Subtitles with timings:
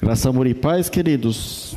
[0.00, 1.76] Graça, amor e paz, queridos.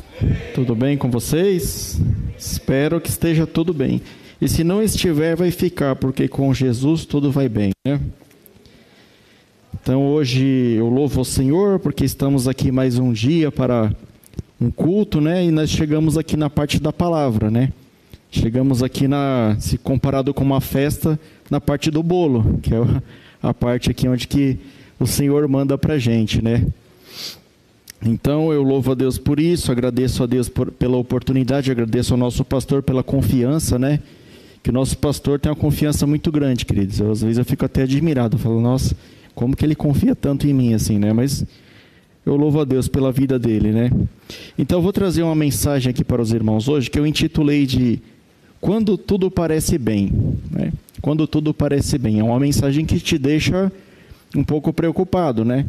[0.54, 2.00] Tudo bem com vocês?
[2.38, 4.00] Espero que esteja tudo bem.
[4.40, 8.00] E se não estiver, vai ficar, porque com Jesus tudo vai bem, né?
[9.74, 13.92] Então hoje eu louvo o Senhor porque estamos aqui mais um dia para
[14.60, 15.44] um culto, né?
[15.44, 17.72] E nós chegamos aqui na parte da palavra, né?
[18.30, 21.18] Chegamos aqui na, se comparado com uma festa,
[21.50, 22.78] na parte do bolo, que é
[23.42, 24.60] a parte aqui onde que
[24.98, 26.64] o Senhor manda para gente, né?
[28.04, 32.18] Então eu louvo a Deus por isso, agradeço a Deus por, pela oportunidade, agradeço ao
[32.18, 34.00] nosso pastor pela confiança, né?
[34.62, 36.98] Que o nosso pastor tem uma confiança muito grande, queridos.
[36.98, 38.96] Eu, às vezes eu fico até admirado, falo, nossa,
[39.34, 41.12] como que ele confia tanto em mim assim, né?
[41.12, 41.44] Mas
[42.26, 43.90] eu louvo a Deus pela vida dele, né?
[44.58, 48.00] Então eu vou trazer uma mensagem aqui para os irmãos hoje que eu intitulei de
[48.60, 50.10] Quando tudo parece bem,
[50.50, 50.72] né?
[51.00, 52.18] Quando tudo parece bem.
[52.18, 53.70] É uma mensagem que te deixa
[54.36, 55.66] um pouco preocupado, né?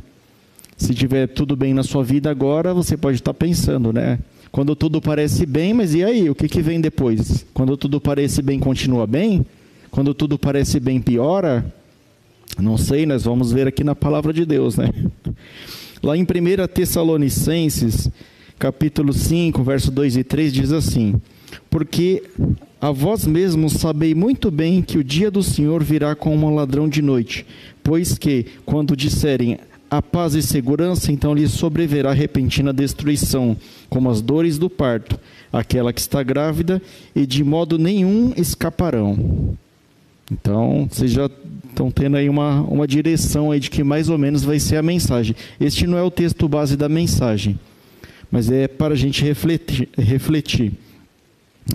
[0.78, 4.20] Se tiver tudo bem na sua vida agora, você pode estar pensando, né?
[4.52, 6.30] Quando tudo parece bem, mas e aí?
[6.30, 7.46] O que, que vem depois?
[7.54, 9.46] Quando tudo parece bem, continua bem?
[9.90, 11.66] Quando tudo parece bem, piora?
[12.60, 14.90] Não sei, nós vamos ver aqui na palavra de Deus, né?
[16.04, 16.26] Lá em 1
[16.74, 18.10] Tessalonicenses,
[18.60, 21.16] capítulo 5, verso 2 e 3, diz assim:
[21.70, 22.24] Porque
[22.80, 26.88] a vós mesmos sabei muito bem que o dia do Senhor virá como um ladrão
[26.88, 27.46] de noite,
[27.82, 29.58] pois que, quando disserem
[29.98, 33.56] a paz e segurança, então lhe sobreverá repentina destruição,
[33.92, 35.20] como as dores do parto,
[35.52, 36.82] aquela que está grávida,
[37.16, 39.56] e de modo nenhum escaparão.
[40.32, 41.30] Então, vocês já
[41.70, 44.82] estão tendo aí uma, uma direção aí de que mais ou menos vai ser a
[44.82, 45.36] mensagem.
[45.60, 47.60] Este não é o texto base da mensagem,
[48.32, 49.90] mas é para a gente refletir.
[49.96, 50.72] refletir.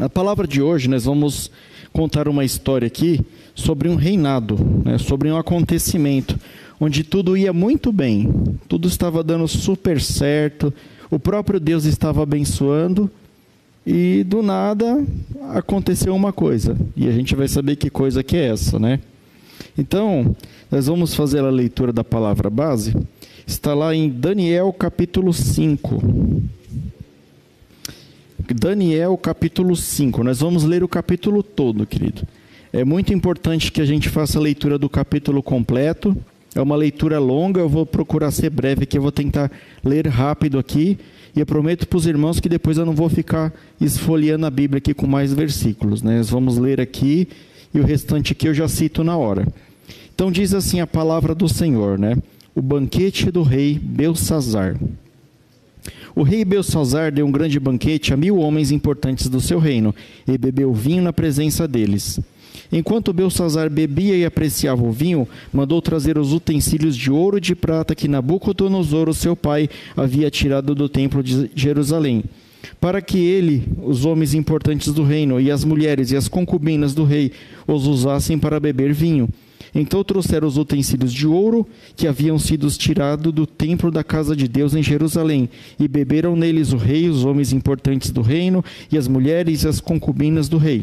[0.01, 1.53] A palavra de hoje, nós vamos
[1.93, 3.21] contar uma história aqui
[3.55, 6.37] sobre um reinado, né, sobre um acontecimento
[6.81, 8.31] onde tudo ia muito bem,
[8.69, 10.73] tudo estava dando super certo,
[11.11, 13.11] o próprio Deus estava abençoando
[13.87, 15.03] e do nada
[15.51, 19.00] aconteceu uma coisa e a gente vai saber que coisa que é essa, né?
[19.77, 20.37] Então,
[20.71, 22.95] nós vamos fazer a leitura da palavra base.
[23.47, 26.03] Está lá em Daniel capítulo 5.
[28.55, 30.22] Daniel capítulo 5.
[30.22, 32.22] Nós vamos ler o capítulo todo, querido.
[32.72, 36.16] É muito importante que a gente faça a leitura do capítulo completo
[36.59, 39.49] é uma leitura longa, eu vou procurar ser breve aqui, eu vou tentar
[39.85, 40.99] ler rápido aqui.
[41.37, 44.79] E eu prometo para os irmãos que depois eu não vou ficar esfoliando a Bíblia
[44.79, 46.03] aqui com mais versículos.
[46.03, 46.17] Né?
[46.17, 47.29] Nós vamos ler aqui
[47.73, 49.47] e o restante aqui eu já cito na hora.
[50.13, 52.17] Então diz assim a palavra do Senhor, né?
[52.57, 54.77] O banquete do rei Belsazar.
[56.13, 59.95] O rei Belsazar deu um grande banquete a mil homens importantes do seu reino
[60.27, 62.19] e bebeu vinho na presença deles.
[62.71, 67.55] Enquanto Belsazar bebia e apreciava o vinho, mandou trazer os utensílios de ouro e de
[67.55, 72.25] prata que Nabucodonosor, seu pai, havia tirado do templo de Jerusalém
[72.81, 77.05] para que ele, os homens importantes do reino, e as mulheres e as concubinas do
[77.05, 77.33] rei
[77.67, 79.28] os usassem para beber vinho.
[79.75, 84.49] Então trouxeram os utensílios de ouro que haviam sido tirados do templo da casa de
[84.49, 89.09] Deus em Jerusalém, e beberam neles o rei, os homens importantes do reino, e as
[89.09, 90.83] mulheres e as concubinas do rei.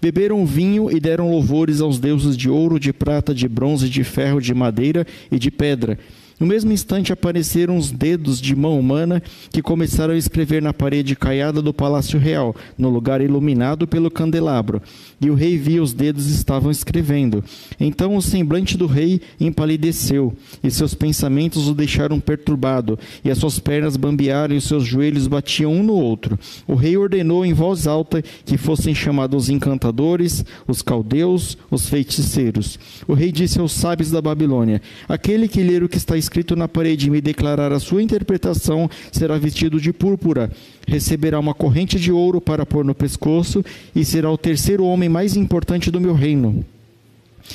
[0.00, 4.40] Beberam vinho e deram louvores aos deuses de ouro, de prata, de bronze, de ferro,
[4.40, 5.98] de madeira e de pedra
[6.38, 11.16] no mesmo instante apareceram os dedos de mão humana que começaram a escrever na parede
[11.16, 14.82] caiada do palácio real, no lugar iluminado pelo candelabro.
[15.20, 17.42] E o rei viu os dedos estavam escrevendo.
[17.78, 23.58] Então o semblante do rei empalideceu, e seus pensamentos o deixaram perturbado, e as suas
[23.58, 26.38] pernas bambearam e os seus joelhos batiam um no outro.
[26.66, 32.78] O rei ordenou em voz alta que fossem chamados os encantadores, os caldeus, os feiticeiros.
[33.06, 36.66] O rei disse aos sábios da Babilônia: Aquele que ler o que está escrito na
[36.66, 40.50] parede e me declarar a sua interpretação, será vestido de púrpura,
[40.86, 43.64] receberá uma corrente de ouro para pôr no pescoço
[43.94, 46.64] e será o terceiro homem mais importante do meu reino.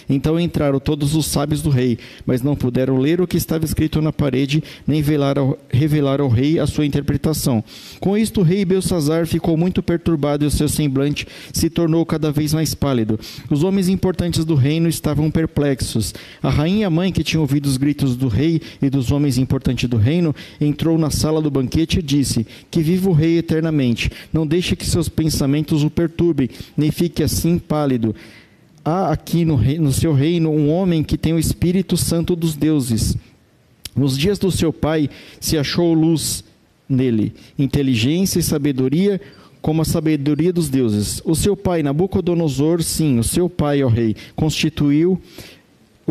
[0.10, 4.02] Então entraram todos os sábios do rei, mas não puderam ler o que estava escrito
[4.02, 5.02] na parede, nem
[5.70, 7.64] revelar ao rei a sua interpretação.
[8.00, 12.32] Com isto, o rei Belsazar ficou muito perturbado e o seu semblante se tornou cada
[12.32, 13.20] vez mais pálido.
[13.50, 16.14] Os homens importantes do reino estavam perplexos.
[16.42, 19.97] A rainha mãe, que tinha ouvido os gritos do rei e dos homens importantes do
[19.97, 24.12] reino, entrou na sala do banquete e disse: Que viva o rei eternamente.
[24.32, 28.16] Não deixe que seus pensamentos o perturbem, nem fique assim pálido
[28.90, 32.56] há aqui no, rei, no seu reino um homem que tem o Espírito Santo dos
[32.56, 33.16] deuses.
[33.96, 35.09] Nos dias do seu pai
[35.40, 36.44] se achou luz
[36.88, 39.22] nele, inteligência e sabedoria,
[39.62, 41.22] como a sabedoria dos deuses.
[41.24, 45.22] O seu pai, Nabucodonosor, sim, o seu pai, ó rei, constituiu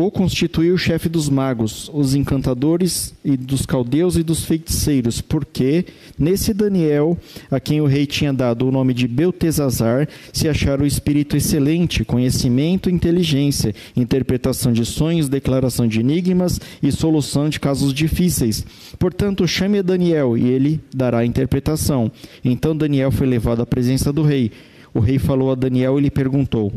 [0.01, 5.85] ou constituiu o chefe dos magos, os encantadores e dos caldeus e dos feiticeiros, porque
[6.17, 7.17] nesse Daniel,
[7.51, 12.05] a quem o rei tinha dado o nome de Beltesazar, se achara o espírito excelente,
[12.05, 18.65] conhecimento, inteligência, interpretação de sonhos, declaração de enigmas e solução de casos difíceis.
[18.97, 22.11] Portanto, chame a Daniel e ele dará a interpretação.
[22.43, 24.51] Então Daniel foi levado à presença do rei.
[24.93, 26.71] O rei falou a Daniel e lhe perguntou: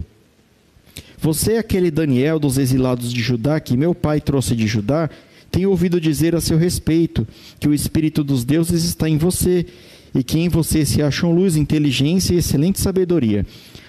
[1.22, 5.08] você é aquele Daniel dos exilados de Judá que meu pai trouxe de Judá?
[5.52, 7.24] Tenho ouvido dizer a seu respeito
[7.60, 9.64] que o Espírito dos deuses está em você
[10.12, 13.46] e que em você se acham luz, inteligência e excelente sabedoria.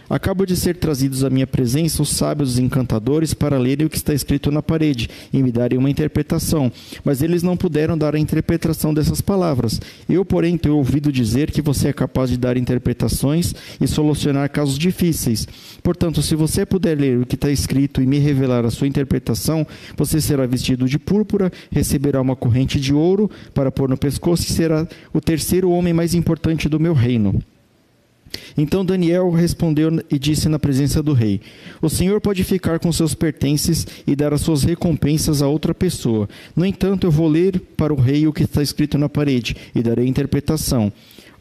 [0.09, 4.13] Acabo de ser trazidos à minha presença os sábios encantadores para lerem o que está
[4.13, 6.71] escrito na parede e me darem uma interpretação,
[7.03, 9.79] mas eles não puderam dar a interpretação dessas palavras.
[10.09, 14.77] Eu, porém, tenho ouvido dizer que você é capaz de dar interpretações e solucionar casos
[14.77, 15.47] difíceis.
[15.81, 19.65] Portanto, se você puder ler o que está escrito e me revelar a sua interpretação,
[19.95, 24.53] você será vestido de púrpura, receberá uma corrente de ouro para pôr no pescoço e
[24.53, 27.41] será o terceiro homem mais importante do meu reino.
[28.57, 31.41] Então Daniel respondeu e disse na presença do rei:
[31.81, 36.29] O senhor pode ficar com seus pertences e dar as suas recompensas a outra pessoa.
[36.55, 39.81] No entanto, eu vou ler para o rei o que está escrito na parede e
[39.81, 40.91] darei interpretação.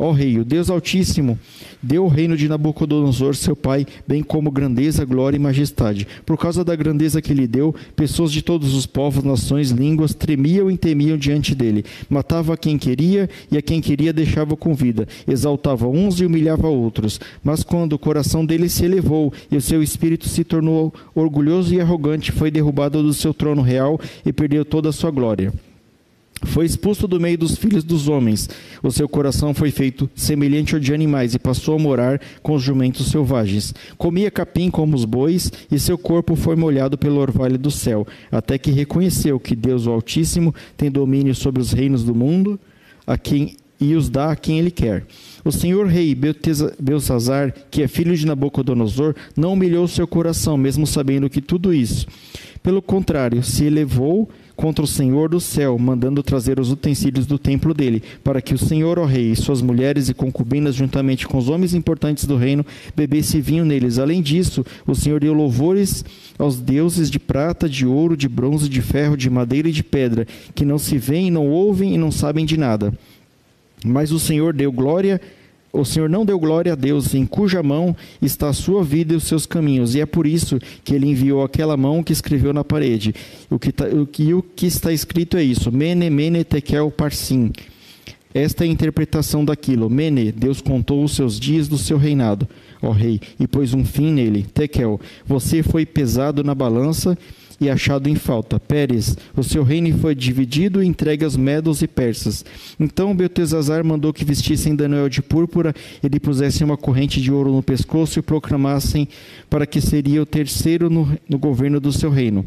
[0.03, 1.39] Ó Rei, o Deus Altíssimo
[1.81, 6.09] deu o reino de Nabucodonosor, seu pai, bem como grandeza, glória e majestade.
[6.27, 10.69] Por causa da grandeza que lhe deu, pessoas de todos os povos, nações, línguas tremiam
[10.69, 11.85] e temiam diante dele.
[12.11, 15.07] Matava a quem queria e a quem queria deixava com vida.
[15.25, 17.21] Exaltava uns e humilhava outros.
[17.45, 21.81] Mas quando o coração dele se elevou e o seu espírito se tornou orgulhoso e
[21.81, 25.53] arrogante, foi derrubado do seu trono real e perdeu toda a sua glória.
[26.45, 28.49] Foi expulso do meio dos filhos dos homens.
[28.83, 32.63] O seu coração foi feito semelhante ao de animais e passou a morar com os
[32.63, 33.73] jumentos selvagens.
[33.97, 38.59] Comia capim como os bois e seu corpo foi molhado pelo orvalho do céu, até
[38.59, 42.59] que reconheceu que Deus o Altíssimo tem domínio sobre os reinos do mundo,
[43.07, 45.05] a quem e os dá a quem ele quer.
[45.45, 46.17] O senhor rei
[46.79, 52.07] Belsazar, que é filho de Nabucodonosor, não humilhou seu coração, mesmo sabendo que tudo isso.
[52.63, 54.31] Pelo contrário, se elevou
[54.63, 58.59] contra o Senhor do céu, mandando trazer os utensílios do templo dele, para que o
[58.59, 62.65] Senhor, ó rei, suas mulheres e concubinas, juntamente com os homens importantes do reino,
[62.95, 63.99] bebesse vinho neles.
[63.99, 66.05] Além disso, o Senhor deu louvores
[66.39, 70.29] aos deuses de prata, de ouro, de bronze, de ferro, de madeira e de pedra,
[70.55, 72.95] que não se veem, não ouvem e não sabem de nada.
[73.85, 75.21] Mas o Senhor deu glória
[75.73, 79.17] o Senhor não deu glória a Deus, em cuja mão está a sua vida e
[79.17, 82.63] os seus caminhos, e é por isso que ele enviou aquela mão que escreveu na
[82.63, 83.15] parede.
[83.49, 87.51] O que, tá, o, o que está escrito é isso: Mene, Mene, Tekel, Parsim.
[88.35, 89.91] Esta é a interpretação daquilo.
[89.91, 92.49] Mene, Deus contou os seus dias do seu reinado,
[92.83, 94.43] ó rei, e pôs um fim nele.
[94.43, 97.17] Tekel, você foi pesado na balança
[97.63, 98.59] e achado em falta.
[98.59, 102.45] Pérez, o seu reino foi dividido e entregue aos medos e persas.
[102.79, 105.73] Então Beltesazar mandou que vestissem Daniel de púrpura
[106.03, 109.07] e lhe pusessem uma corrente de ouro no pescoço e proclamassem
[109.49, 112.45] para que seria o terceiro no, no governo do seu reino.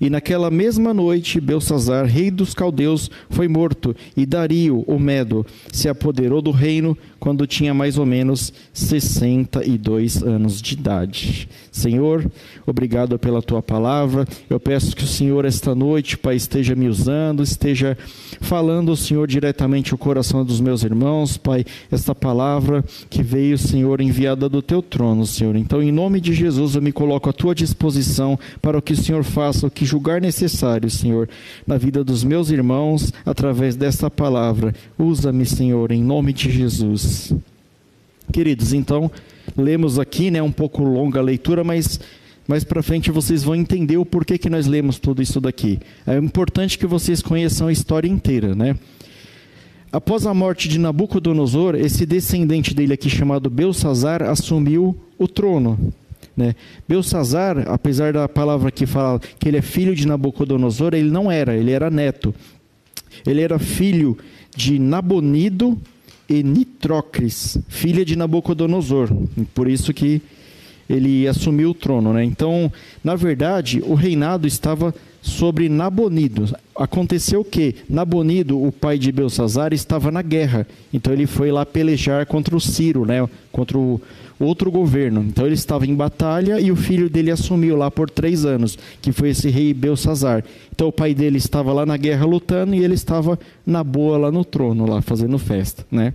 [0.00, 5.88] E naquela mesma noite, Belsazar, rei dos caldeus, foi morto, e Dario, o Medo, se
[5.88, 11.48] apoderou do reino quando tinha mais ou menos 62 anos de idade.
[11.72, 12.30] Senhor,
[12.66, 14.28] obrigado pela tua palavra.
[14.50, 17.96] Eu peço que o Senhor, esta noite, Pai, esteja me usando, esteja
[18.42, 24.46] falando, Senhor, diretamente o coração dos meus irmãos, Pai, esta palavra que veio, Senhor, enviada
[24.46, 25.56] do teu trono, Senhor.
[25.56, 29.02] Então, em nome de Jesus, eu me coloco à tua disposição para o que o
[29.02, 31.26] Senhor faça, o que julgar necessário, Senhor,
[31.66, 34.74] na vida dos meus irmãos, através desta palavra.
[34.98, 37.13] Usa-me, Senhor, em nome de Jesus.
[38.32, 39.10] Queridos, então,
[39.56, 42.00] lemos aqui, né, um pouco longa a leitura, mas
[42.46, 45.78] mais para frente vocês vão entender o porquê que nós lemos tudo isso daqui.
[46.06, 48.76] É importante que vocês conheçam a história inteira, né?
[49.90, 55.78] Após a morte de Nabucodonosor, esse descendente dele aqui chamado Belsazar assumiu o trono.
[56.36, 56.56] Né?
[56.88, 61.56] Belsazar, apesar da palavra que fala que ele é filho de Nabucodonosor, ele não era,
[61.56, 62.34] ele era neto.
[63.24, 64.18] Ele era filho
[64.56, 65.80] de Nabonido
[66.28, 69.10] e Nitrócris, filha de Nabucodonosor.
[69.54, 70.22] Por isso que
[70.88, 72.12] ele assumiu o trono.
[72.12, 72.24] Né?
[72.24, 72.70] Então,
[73.02, 76.54] na verdade, o reinado estava sobre Nabonido.
[76.76, 80.66] Aconteceu que Nabonido, o pai de Belsazar, estava na guerra.
[80.92, 83.26] Então ele foi lá pelejar contra o Ciro, né?
[83.50, 84.00] contra o
[84.38, 85.22] outro governo.
[85.22, 89.12] Então ele estava em batalha e o filho dele assumiu lá por três anos, que
[89.12, 90.44] foi esse rei Belsazar.
[90.72, 94.30] Então o pai dele estava lá na guerra lutando e ele estava na boa lá
[94.30, 95.86] no trono, lá fazendo festa.
[95.90, 96.14] Né?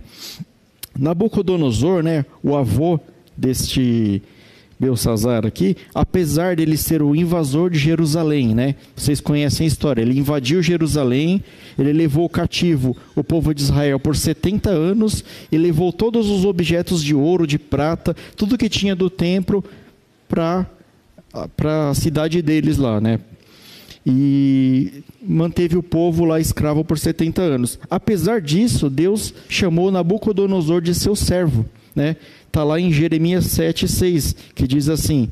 [0.98, 3.00] Nabucodonosor, né, o avô
[3.36, 4.22] deste
[4.80, 8.76] Belsazar aqui, apesar dele ser o invasor de Jerusalém, né?
[8.96, 10.00] Vocês conhecem a história.
[10.00, 11.44] Ele invadiu Jerusalém,
[11.78, 15.22] ele levou cativo o povo de Israel por 70 anos
[15.52, 19.62] e levou todos os objetos de ouro, de prata, tudo que tinha do templo
[20.26, 20.66] para
[21.56, 23.20] para a cidade deles lá, né?
[24.04, 27.78] E manteve o povo lá escravo por 70 anos.
[27.88, 31.66] Apesar disso, Deus chamou Nabucodonosor de seu servo,
[32.00, 32.16] né?
[32.46, 35.30] Está lá em Jeremias 7, 6, que diz assim: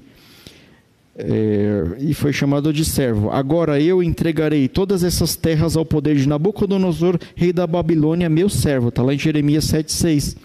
[1.17, 3.31] é, e foi chamado de servo.
[3.31, 8.89] Agora eu entregarei todas essas terras ao poder de Nabucodonosor, rei da Babilônia, meu servo.
[8.89, 10.37] Está lá em Jeremias 7, 6.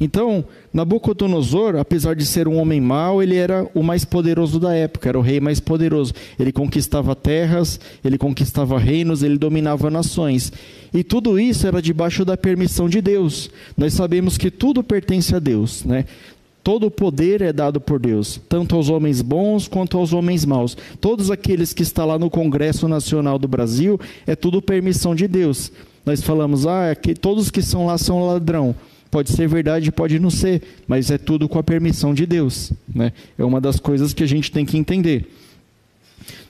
[0.00, 0.42] Então,
[0.72, 5.18] Nabucodonosor, apesar de ser um homem mau, ele era o mais poderoso da época, era
[5.18, 6.14] o rei mais poderoso.
[6.38, 10.50] Ele conquistava terras, ele conquistava reinos, ele dominava nações.
[10.94, 13.50] E tudo isso era debaixo da permissão de Deus.
[13.76, 16.06] Nós sabemos que tudo pertence a Deus, né?
[16.62, 20.76] Todo o poder é dado por Deus, tanto aos homens bons quanto aos homens maus.
[21.00, 25.72] Todos aqueles que estão lá no Congresso Nacional do Brasil, é tudo permissão de Deus.
[26.04, 28.74] Nós falamos, ah, é que todos que são lá são ladrão.
[29.10, 32.72] Pode ser verdade, pode não ser, mas é tudo com a permissão de Deus.
[32.94, 33.12] Né?
[33.36, 35.26] É uma das coisas que a gente tem que entender.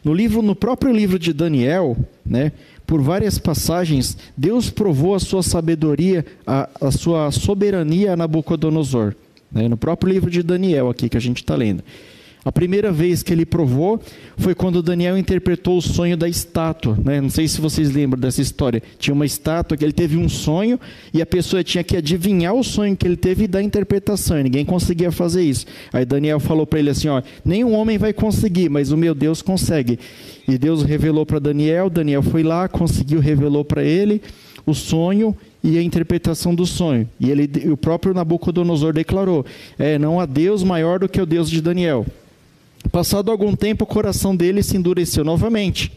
[0.04, 2.52] No livro, no próprio livro de Daniel, né,
[2.86, 9.14] por várias passagens, Deus provou a sua sabedoria, a, a sua soberania a Nabucodonosor.
[9.52, 11.82] Né, no próprio livro de Daniel aqui que a gente está lendo.
[12.42, 14.00] A primeira vez que ele provou
[14.38, 16.98] foi quando Daniel interpretou o sonho da estátua.
[17.04, 17.20] Né?
[17.20, 18.82] Não sei se vocês lembram dessa história.
[18.98, 20.80] Tinha uma estátua que ele teve um sonho
[21.12, 24.40] e a pessoa tinha que adivinhar o sonho que ele teve e dar a interpretação.
[24.40, 25.66] E ninguém conseguia fazer isso.
[25.92, 29.42] Aí Daniel falou para ele assim: ó, nenhum homem vai conseguir, mas o meu Deus
[29.42, 29.98] consegue.
[30.48, 31.90] E Deus revelou para Daniel.
[31.90, 34.22] Daniel foi lá, conseguiu, revelou para ele
[34.64, 37.08] o sonho e a interpretação do sonho.
[37.18, 39.44] E ele, o próprio Nabucodonosor declarou:
[39.78, 42.06] é, não há Deus maior do que o Deus de Daniel.
[42.90, 45.92] Passado algum tempo, o coração dele se endureceu novamente.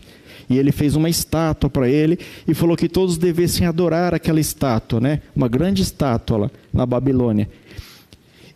[0.49, 4.99] E ele fez uma estátua para ele e falou que todos devessem adorar aquela estátua,
[4.99, 5.21] né?
[5.35, 7.49] Uma grande estátua lá na Babilônia.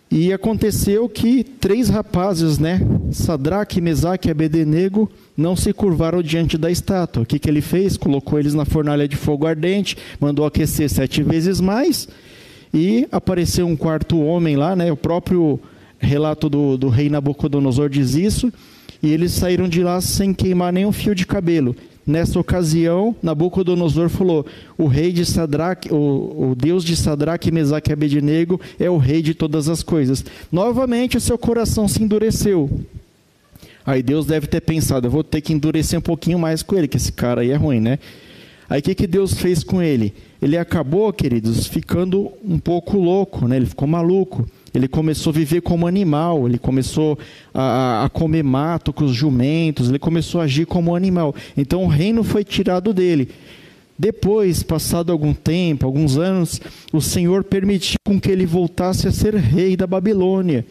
[0.10, 2.82] E aconteceu que três rapazes, né?
[3.12, 7.24] Sadraque, Mesaque e Abednego não se curvaram diante da estátua.
[7.24, 7.98] O que, que ele fez?
[7.98, 12.08] Colocou eles na fornalha de fogo ardente, mandou aquecer sete vezes mais
[12.74, 14.92] e apareceu um quarto homem lá, né?
[14.92, 15.60] O próprio
[16.00, 18.52] relato do, do rei Nabucodonosor diz isso,
[19.02, 21.76] e eles saíram de lá sem queimar nenhum fio de cabelo.
[22.06, 24.46] Nessa ocasião, Nabucodonosor falou:
[24.78, 29.22] O rei de Sadraque, o, o Deus de Sadraque, Mesaque e Abednego é o rei
[29.22, 30.24] de todas as coisas.
[30.50, 32.70] Novamente o seu coração se endureceu.
[33.86, 36.88] Aí Deus deve ter pensado: Eu vou ter que endurecer um pouquinho mais com ele,
[36.88, 38.00] que esse cara aí é ruim, né?
[38.70, 40.14] Aí o que, que Deus fez com ele?
[40.42, 43.56] Ele acabou, queridos, ficando um pouco louco, né?
[43.56, 44.48] Ele ficou maluco.
[44.74, 47.18] Ele começou a viver como animal, ele começou
[47.54, 51.34] a, a, comer mato com os jumentos, ele começou a agir como animal.
[51.56, 53.30] Então o reino foi tirado dele.
[53.98, 56.62] Depois, passado algum tempo, alguns anos,
[56.94, 60.64] o Senhor permitiu com que ele voltasse a ser rei da Babilônia.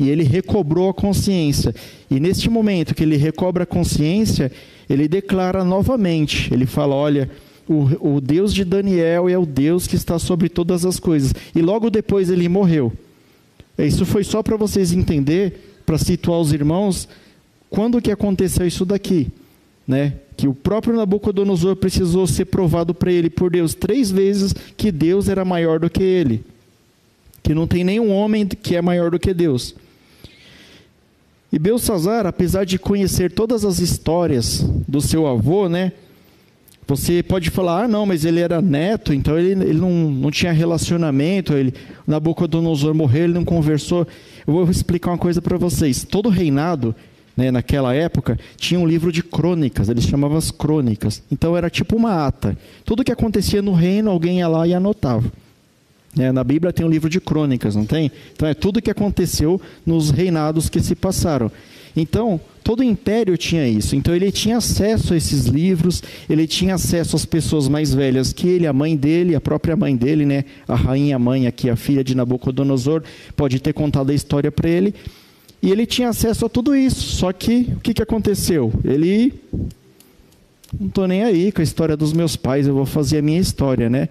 [0.00, 1.72] E ele recobrou a consciência.
[2.10, 4.50] E neste momento que ele recobra a consciência,
[4.92, 7.30] ele declara novamente: ele fala, olha.
[7.68, 11.32] O, o Deus de Daniel é o Deus que está sobre todas as coisas.
[11.54, 12.92] E logo depois ele morreu.
[13.78, 17.08] Isso foi só para vocês entender, para situar os irmãos,
[17.70, 19.28] quando que aconteceu isso daqui,
[19.88, 20.14] né?
[20.36, 25.28] Que o próprio Nabucodonosor precisou ser provado para ele por Deus três vezes que Deus
[25.28, 26.44] era maior do que ele,
[27.42, 29.74] que não tem nenhum homem que é maior do que Deus.
[31.52, 35.92] E Belsazar, apesar de conhecer todas as histórias do seu avô, né?
[36.88, 40.50] Você pode falar, ah, não, mas ele era neto, então ele, ele não, não tinha
[40.50, 41.72] relacionamento, ele,
[42.06, 44.06] Nabucodonosor morreu, ele não conversou.
[44.46, 46.04] Eu vou explicar uma coisa para vocês.
[46.04, 46.94] Todo reinado,
[47.36, 51.22] né, naquela época, tinha um livro de crônicas, eles chamavam as crônicas.
[51.30, 52.56] Então era tipo uma ata.
[52.84, 55.30] Tudo que acontecia no reino, alguém ia lá e anotava.
[56.18, 58.12] É, na Bíblia tem um livro de crônicas, não tem?
[58.34, 61.50] Então é tudo que aconteceu nos reinados que se passaram.
[61.96, 63.94] Então, todo o império tinha isso.
[63.94, 68.48] Então, ele tinha acesso a esses livros, ele tinha acesso às pessoas mais velhas que
[68.48, 70.44] ele, a mãe dele, a própria mãe dele, né?
[70.66, 73.02] a rainha mãe aqui, a filha de Nabucodonosor,
[73.36, 74.94] pode ter contado a história para ele.
[75.62, 77.00] E ele tinha acesso a tudo isso.
[77.00, 78.72] Só que, o que, que aconteceu?
[78.84, 79.32] Ele.
[80.80, 83.38] Não estou nem aí com a história dos meus pais, eu vou fazer a minha
[83.38, 84.08] história, né?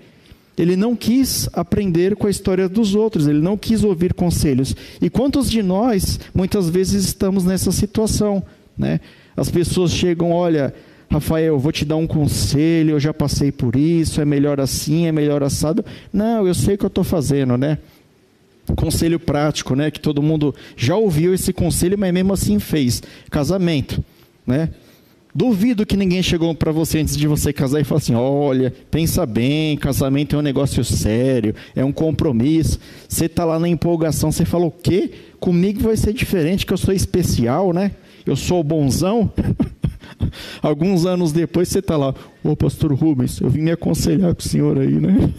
[0.57, 4.75] Ele não quis aprender com a história dos outros, ele não quis ouvir conselhos.
[5.01, 8.43] E quantos de nós, muitas vezes, estamos nessa situação?
[8.77, 8.99] Né?
[9.35, 10.73] As pessoas chegam, olha,
[11.09, 15.11] Rafael, vou te dar um conselho, eu já passei por isso, é melhor assim, é
[15.11, 15.83] melhor assado.
[16.11, 17.77] Não, eu sei o que eu estou fazendo, né?
[18.75, 19.91] conselho prático, né?
[19.91, 23.01] Que todo mundo já ouviu esse conselho, mas mesmo assim fez.
[23.29, 24.03] Casamento,
[24.45, 24.69] né?
[25.33, 29.25] Duvido que ninguém chegou para você antes de você casar e falou assim: olha, pensa
[29.25, 32.79] bem, casamento é um negócio sério, é um compromisso.
[33.07, 35.11] Você está lá na empolgação, você fala o quê?
[35.39, 37.91] Comigo vai ser diferente, que eu sou especial, né?
[38.25, 39.31] Eu sou bonzão.
[40.61, 44.43] Alguns anos depois você está lá, ô pastor Rubens, eu vim me aconselhar com o
[44.43, 45.33] senhor aí, né?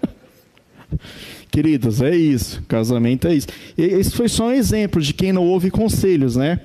[1.50, 3.48] Queridos, é isso, casamento é isso.
[3.76, 6.60] Esse foi só um exemplo de quem não ouve conselhos, né?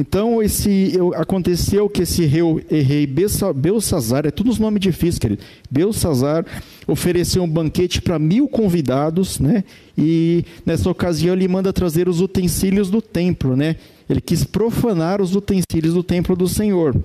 [0.00, 5.42] Então, esse, aconteceu que esse rei, rei Belsazar, é tudo os nomes difíceis, querido.
[5.70, 6.46] Belsazar
[6.86, 9.62] ofereceu um banquete para mil convidados, né?
[9.98, 13.76] E nessa ocasião ele manda trazer os utensílios do templo, né?
[14.08, 16.96] Ele quis profanar os utensílios do templo do Senhor,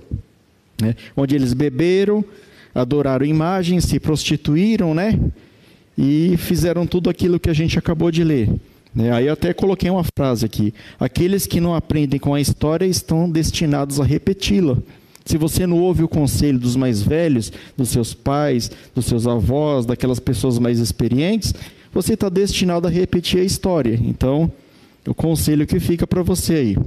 [0.80, 0.96] né?
[1.14, 2.24] Onde eles beberam,
[2.74, 5.20] adoraram imagens, se prostituíram, né?
[5.98, 8.48] E fizeram tudo aquilo que a gente acabou de ler.
[8.96, 9.12] Né?
[9.12, 13.30] Aí eu até coloquei uma frase aqui: aqueles que não aprendem com a história estão
[13.30, 14.78] destinados a repeti-la.
[15.26, 19.84] Se você não ouve o conselho dos mais velhos, dos seus pais, dos seus avós,
[19.84, 21.52] daquelas pessoas mais experientes,
[21.92, 23.98] você está destinado a repetir a história.
[24.02, 24.50] Então,
[25.06, 26.78] o conselho que fica para você aí.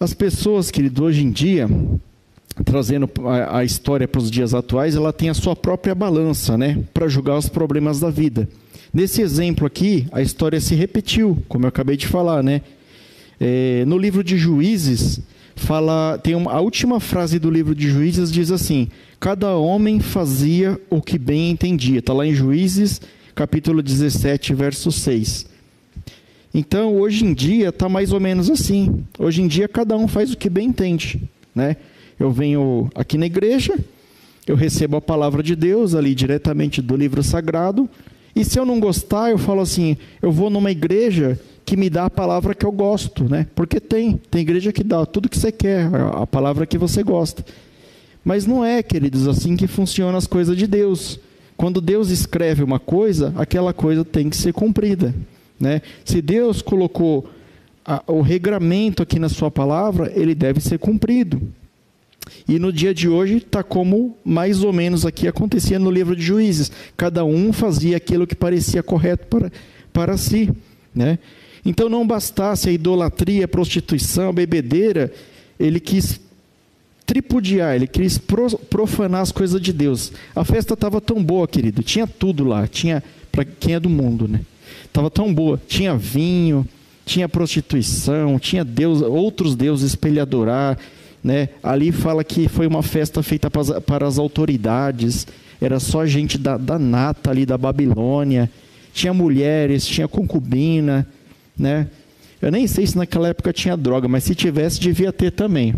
[0.00, 1.68] As pessoas, querido, hoje em dia,
[2.64, 6.82] trazendo a, a história para os dias atuais, ela tem a sua própria balança, né,
[6.94, 8.48] para julgar os problemas da vida.
[8.96, 12.62] Nesse exemplo aqui, a história se repetiu, como eu acabei de falar, né?
[13.38, 15.20] É, no livro de Juízes,
[15.54, 18.88] fala, tem uma, a última frase do livro de Juízes diz assim:
[19.20, 21.98] cada homem fazia o que bem entendia.
[21.98, 23.02] Está lá em Juízes,
[23.34, 25.46] capítulo 17, verso 6.
[26.54, 29.04] Então, hoje em dia, está mais ou menos assim.
[29.18, 31.20] Hoje em dia, cada um faz o que bem entende.
[31.54, 31.76] Né?
[32.18, 33.78] Eu venho aqui na igreja,
[34.46, 37.90] eu recebo a palavra de Deus ali diretamente do livro sagrado,
[38.36, 42.04] e se eu não gostar, eu falo assim, eu vou numa igreja que me dá
[42.04, 43.46] a palavra que eu gosto, né?
[43.54, 47.42] Porque tem, tem igreja que dá tudo que você quer, a palavra que você gosta.
[48.22, 51.18] Mas não é, queridos, assim que funcionam as coisas de Deus.
[51.56, 55.14] Quando Deus escreve uma coisa, aquela coisa tem que ser cumprida,
[55.58, 55.80] né?
[56.04, 57.26] Se Deus colocou
[57.82, 61.40] a, o regramento aqui na sua palavra, ele deve ser cumprido.
[62.48, 66.22] E no dia de hoje está como mais ou menos aqui acontecia no livro de
[66.22, 66.70] Juízes.
[66.96, 69.52] Cada um fazia aquilo que parecia correto para,
[69.92, 70.50] para si.
[70.94, 71.18] Né?
[71.64, 75.12] Então não bastasse a idolatria, a prostituição, a bebedeira,
[75.58, 76.20] ele quis
[77.04, 80.12] tripudiar, ele quis profanar as coisas de Deus.
[80.34, 84.26] A festa estava tão boa, querido, tinha tudo lá, tinha para quem é do mundo,
[84.26, 84.40] né?
[84.84, 86.66] Estava tão boa, tinha vinho,
[87.04, 90.78] tinha prostituição, tinha Deus, outros deuses para ele adorar,
[91.26, 91.48] né?
[91.60, 95.26] Ali fala que foi uma festa feita para as autoridades,
[95.60, 98.48] era só gente da, da nata ali da Babilônia,
[98.94, 101.04] tinha mulheres, tinha concubina,
[101.58, 101.88] né?
[102.40, 105.74] Eu nem sei se naquela época tinha droga, mas se tivesse devia ter também,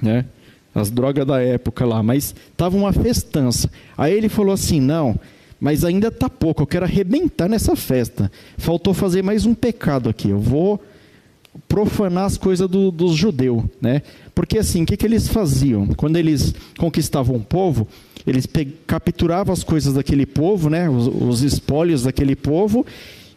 [0.00, 0.26] né?
[0.72, 3.68] As drogas da época lá, mas tava uma festança.
[3.98, 5.18] Aí ele falou assim: "Não,
[5.58, 8.30] mas ainda tá pouco, eu quero arrebentar nessa festa.
[8.56, 10.28] Faltou fazer mais um pecado aqui.
[10.30, 10.80] Eu vou
[11.68, 14.02] profanar as coisas do, dos judeus, né?
[14.34, 15.86] Porque assim, o que, que eles faziam?
[15.88, 17.86] Quando eles conquistavam um povo,
[18.26, 18.46] eles
[18.86, 20.88] capturavam as coisas daquele povo, né?
[20.88, 22.86] Os, os espólios daquele povo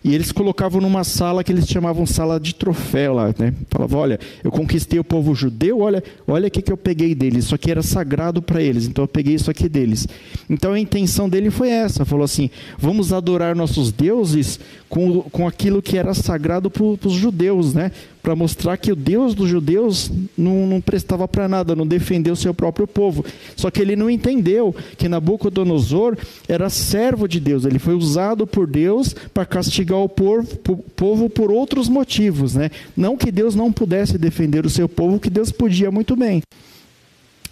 [0.06, 3.52] e eles colocavam numa sala que eles chamavam sala de troféu lá, né?
[3.72, 7.46] Falava, olha, eu conquistei o povo judeu, olha, olha o que, que eu peguei deles.
[7.46, 10.08] Isso aqui era sagrado para eles, então eu peguei isso aqui deles.
[10.48, 15.82] Então a intenção dele foi essa, falou assim, vamos adorar nossos deuses com, com aquilo
[15.82, 17.92] que era sagrado para os judeus, né?
[18.26, 22.56] Para mostrar que o Deus dos judeus não, não prestava para nada, não defendeu seu
[22.56, 23.24] próprio povo.
[23.56, 26.18] Só que ele não entendeu que Nabucodonosor
[26.50, 30.58] era servo de Deus, ele foi usado por Deus para castigar o povo,
[30.96, 32.56] povo por outros motivos.
[32.56, 32.72] Né?
[32.98, 36.42] Não que Deus não pudesse defender o seu povo, que Deus podia muito bem.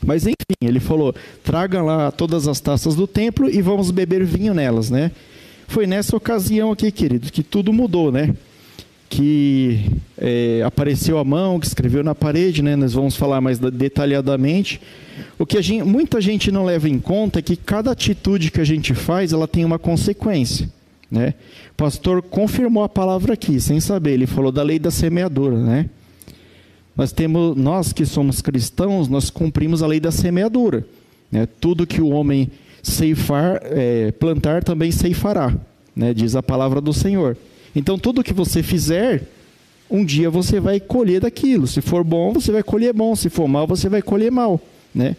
[0.03, 4.55] Mas enfim, ele falou: traga lá todas as taças do templo e vamos beber vinho
[4.55, 5.11] nelas, né?
[5.67, 8.33] Foi nessa ocasião aqui, queridos, que tudo mudou, né?
[9.13, 12.75] Que é, apareceu a mão, que escreveu na parede, né?
[12.75, 14.81] nós vamos falar mais detalhadamente.
[15.37, 18.63] O que gente, muita gente não leva em conta é que cada atitude que a
[18.63, 20.67] gente faz, ela tem uma consequência.
[21.11, 21.35] Né?
[21.73, 25.57] O pastor confirmou a palavra aqui, sem saber, ele falou da lei da semeadura.
[25.57, 25.89] Né?
[26.97, 30.87] Nós, temos, nós que somos cristãos, nós cumprimos a lei da semeadura.
[31.31, 31.47] Né?
[31.61, 32.49] Tudo que o homem
[32.81, 35.55] ceifar, é, plantar também ceifará,
[35.95, 36.15] né?
[36.15, 37.37] diz a palavra do Senhor.
[37.75, 39.23] Então, tudo que você fizer,
[39.89, 41.67] um dia você vai colher daquilo.
[41.67, 43.15] Se for bom, você vai colher bom.
[43.15, 44.59] Se for mal, você vai colher mal.
[44.93, 45.15] Né?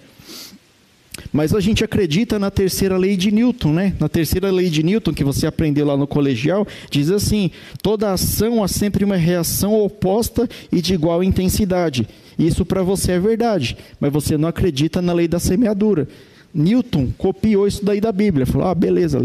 [1.33, 3.95] Mas a gente acredita na terceira lei de Newton, né?
[4.01, 7.51] Na terceira lei de Newton, que você aprendeu lá no colegial, diz assim:
[7.83, 12.09] toda ação há sempre uma reação oposta e de igual intensidade.
[12.39, 16.09] Isso para você é verdade, mas você não acredita na lei da semeadura.
[16.55, 18.47] Newton copiou isso daí da Bíblia.
[18.47, 19.19] Falou: ah, beleza,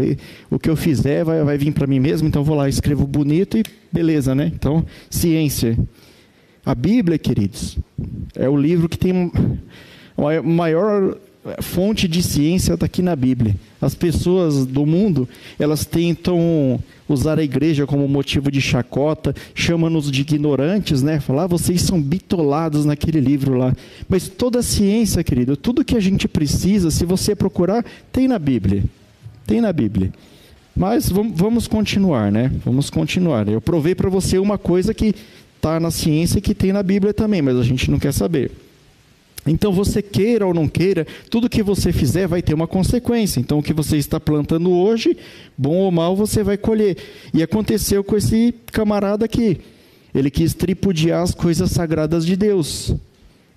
[0.50, 3.56] o que eu fizer vai, vai vir para mim mesmo, então vou lá, escrevo bonito
[3.56, 3.62] e
[3.92, 4.50] beleza, né?
[4.52, 5.78] Então, ciência.
[6.66, 7.78] A Bíblia, queridos,
[8.34, 9.32] é o livro que tem
[10.16, 11.16] a maior
[11.60, 13.56] fonte de ciência está aqui na Bíblia.
[13.80, 20.20] As pessoas do mundo, elas tentam usar a igreja como motivo de chacota, chamam-nos de
[20.20, 21.18] ignorantes, né?
[21.18, 23.74] Falar, ah, vocês são bitolados naquele livro lá.
[24.08, 28.38] Mas toda a ciência, querido, tudo que a gente precisa, se você procurar, tem na
[28.38, 28.84] Bíblia.
[29.46, 30.12] Tem na Bíblia.
[30.76, 32.52] Mas vamos continuar, né?
[32.64, 33.48] Vamos continuar.
[33.48, 35.14] Eu provei para você uma coisa que
[35.56, 38.52] está na ciência e que tem na Bíblia também, mas a gente não quer saber.
[39.46, 43.40] Então, você queira ou não queira, tudo que você fizer vai ter uma consequência.
[43.40, 45.16] Então, o que você está plantando hoje,
[45.56, 46.96] bom ou mal, você vai colher.
[47.32, 49.58] E aconteceu com esse camarada aqui.
[50.14, 52.94] Ele quis tripudiar as coisas sagradas de Deus.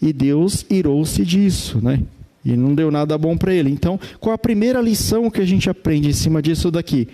[0.02, 2.02] E Deus irou-se disso, né?
[2.46, 3.70] E não deu nada bom para ele.
[3.70, 7.08] Então, qual a primeira lição que a gente aprende em cima disso daqui?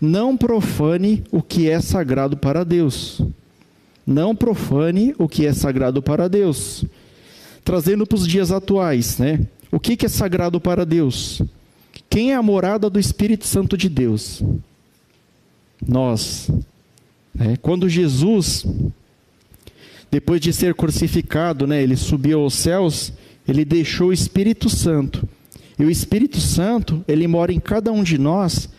[0.00, 3.20] Não profane o que é sagrado para Deus.
[4.06, 6.84] Não profane o que é sagrado para Deus
[7.68, 9.46] trazendo para os dias atuais, né?
[9.70, 11.42] O que, que é sagrado para Deus?
[12.08, 14.42] Quem é a morada do Espírito Santo de Deus?
[15.86, 16.50] Nós.
[17.34, 17.58] Né?
[17.60, 18.64] Quando Jesus,
[20.10, 23.12] depois de ser crucificado, né, ele subiu aos céus,
[23.46, 25.28] ele deixou o Espírito Santo.
[25.78, 28.70] E o Espírito Santo, ele mora em cada um de nós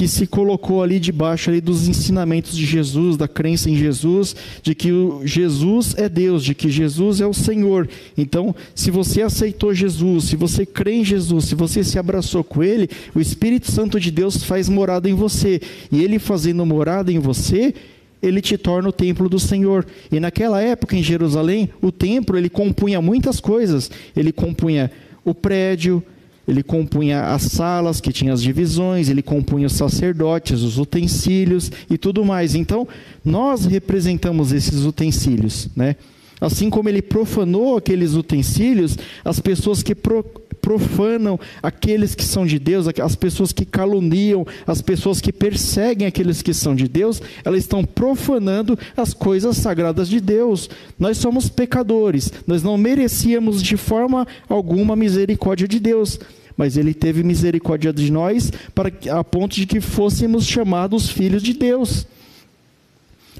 [0.00, 4.74] que se colocou ali debaixo ali dos ensinamentos de Jesus, da crença em Jesus, de
[4.74, 4.90] que
[5.24, 7.86] Jesus é Deus, de que Jesus é o Senhor.
[8.16, 12.62] Então, se você aceitou Jesus, se você crê em Jesus, se você se abraçou com
[12.62, 15.60] Ele, o Espírito Santo de Deus faz morada em você.
[15.92, 17.74] E Ele fazendo morada em você,
[18.22, 19.84] ele te torna o templo do Senhor.
[20.10, 23.90] E naquela época em Jerusalém, o templo ele compunha muitas coisas.
[24.16, 24.90] Ele compunha
[25.26, 26.02] o prédio,
[26.50, 31.96] ele compunha as salas que tinham as divisões, ele compunha os sacerdotes, os utensílios e
[31.96, 32.54] tudo mais.
[32.54, 32.86] Então,
[33.24, 35.96] nós representamos esses utensílios, né?
[36.40, 40.24] Assim como ele profanou aqueles utensílios, as pessoas que pro,
[40.60, 46.40] profanam aqueles que são de Deus, as pessoas que caluniam, as pessoas que perseguem aqueles
[46.40, 50.70] que são de Deus, elas estão profanando as coisas sagradas de Deus.
[50.98, 56.18] Nós somos pecadores, nós não merecíamos de forma alguma a misericórdia de Deus
[56.60, 61.54] mas ele teve misericórdia de nós para a ponto de que fôssemos chamados filhos de
[61.54, 62.06] Deus.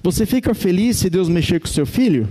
[0.02, 2.26] Você fica feliz se Deus mexer com seu filho?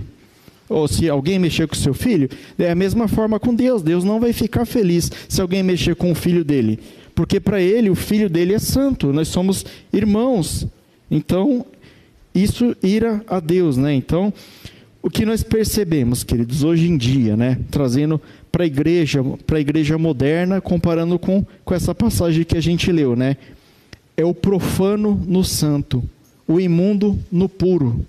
[0.68, 2.28] Ou se alguém mexer com seu filho?
[2.58, 3.84] É a mesma forma com Deus.
[3.84, 6.80] Deus não vai ficar feliz se alguém mexer com o filho dele.
[7.14, 9.12] Porque para ele, o filho dele é santo.
[9.12, 10.66] Nós somos irmãos.
[11.08, 11.64] Então,
[12.34, 13.94] isso ira a Deus, né?
[13.94, 14.34] Então,
[15.00, 17.60] o que nós percebemos, queridos, hoje em dia, né?
[17.70, 22.60] Trazendo para a igreja, para a igreja moderna, comparando com, com essa passagem que a
[22.60, 23.36] gente leu, né?
[24.16, 26.02] É o profano no santo,
[26.46, 28.04] o imundo no puro.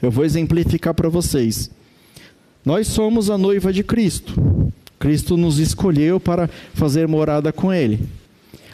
[0.00, 1.70] Eu vou exemplificar para vocês.
[2.64, 4.72] Nós somos a noiva de Cristo.
[4.98, 8.00] Cristo nos escolheu para fazer morada com Ele.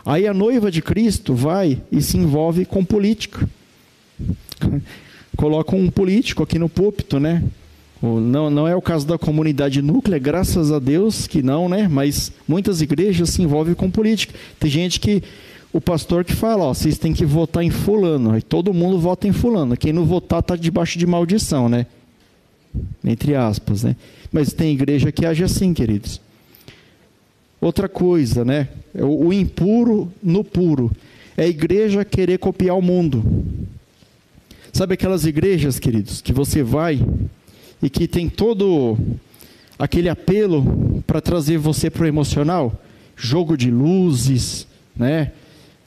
[0.04, 3.48] Aí a noiva de Cristo vai e se envolve com política.
[5.36, 7.42] Coloca um político aqui no púlpito, né?
[8.00, 11.88] Não, não é o caso da comunidade núclea, graças a Deus que não, né?
[11.88, 14.34] Mas muitas igrejas se envolvem com política.
[14.58, 15.22] Tem gente que
[15.72, 19.26] o pastor que fala, ó, vocês têm que votar em fulano, aí todo mundo vota
[19.26, 19.76] em fulano.
[19.76, 21.86] Quem não votar está debaixo de maldição, né?
[23.04, 23.96] Entre aspas, né?
[24.30, 26.20] Mas tem igreja que age assim, queridos.
[27.60, 28.68] Outra coisa, né?
[28.94, 30.92] É o impuro no puro.
[31.36, 33.44] É a igreja querer copiar o mundo.
[34.72, 37.00] Sabe aquelas igrejas, queridos, que você vai
[37.82, 38.96] e que tem todo
[39.78, 42.72] aquele apelo para trazer você para o emocional,
[43.16, 45.32] jogo de luzes, né?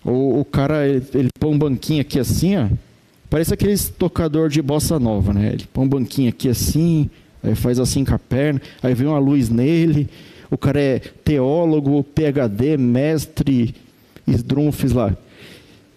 [0.04, 2.68] O, o cara ele, ele põe um banquinho aqui assim, ó,
[3.30, 5.52] parece aqueles tocador de bossa nova, né?
[5.54, 7.10] Ele põe um banquinho aqui assim,
[7.44, 10.10] aí faz assim com a perna, aí vem uma luz nele.
[10.50, 13.74] O cara é teólogo, PhD, mestre,
[14.28, 15.16] esdrunfes lá.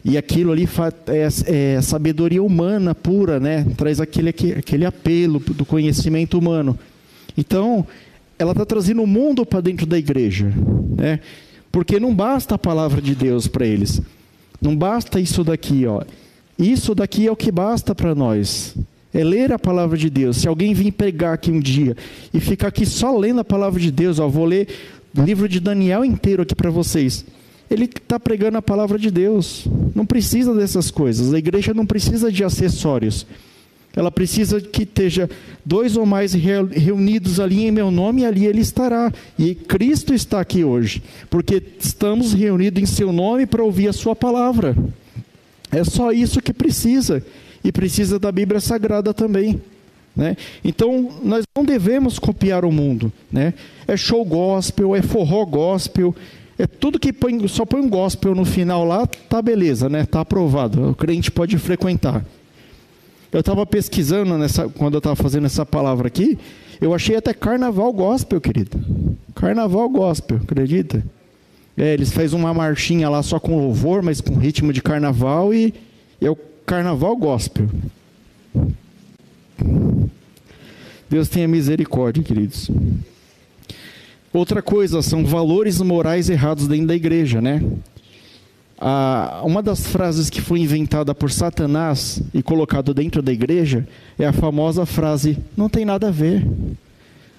[0.05, 0.69] E aquilo ali
[1.07, 3.67] é, é, sabedoria humana pura, né?
[3.75, 6.79] Traz aquele, aquele apelo do conhecimento humano.
[7.37, 7.87] Então,
[8.39, 10.53] ela está trazendo o mundo para dentro da igreja,
[10.95, 11.21] né?
[11.73, 14.01] Porque não basta a palavra de Deus para eles.
[14.61, 16.03] Não basta isso daqui, ó.
[16.59, 18.77] Isso daqui é o que basta para nós.
[19.13, 20.37] É ler a palavra de Deus.
[20.37, 21.97] Se alguém vir pregar aqui um dia
[22.33, 24.69] e ficar aqui só lendo a palavra de Deus, ó, vou ler
[25.17, 27.25] livro de Daniel inteiro aqui para vocês.
[27.71, 29.67] Ele está pregando a palavra de Deus.
[29.95, 31.33] Não precisa dessas coisas.
[31.33, 33.27] A igreja não precisa de acessórios.
[33.97, 35.31] Ela precisa que esteja
[35.65, 39.13] dois ou mais reunidos ali em meu nome e ali ele estará.
[39.39, 44.17] E Cristo está aqui hoje, porque estamos reunidos em seu nome para ouvir a sua
[44.17, 44.77] palavra.
[45.71, 47.25] É só isso que precisa.
[47.63, 49.61] E precisa da Bíblia Sagrada também.
[50.15, 50.37] Né?
[50.63, 53.13] Então, nós não devemos copiar o mundo.
[53.33, 53.55] Né?
[53.87, 56.15] É show gospel, é forró gospel,
[56.59, 60.07] é tudo que põe, só põe um gospel no final lá, tá beleza, né?
[60.07, 60.91] Tá aprovado.
[60.91, 62.25] O crente pode frequentar.
[63.33, 66.39] Eu estava pesquisando nessa, quando eu estava fazendo essa palavra aqui,
[66.81, 68.79] eu achei até carnaval gospel, querido.
[69.35, 71.05] Carnaval gospel, acredita?
[71.77, 75.75] É, eles fazem uma marchinha lá só com louvor, mas com ritmo de carnaval e
[76.21, 77.69] é o carnaval gospel.
[81.11, 82.71] Deus tenha misericórdia, queridos.
[84.35, 87.63] Outra coisa, são valores morais errados dentro da igreja, né?
[88.77, 93.87] Ah, uma das frases que foi inventada por Satanás e colocado dentro da igreja
[94.19, 96.45] é a famosa frase: não tem nada a ver.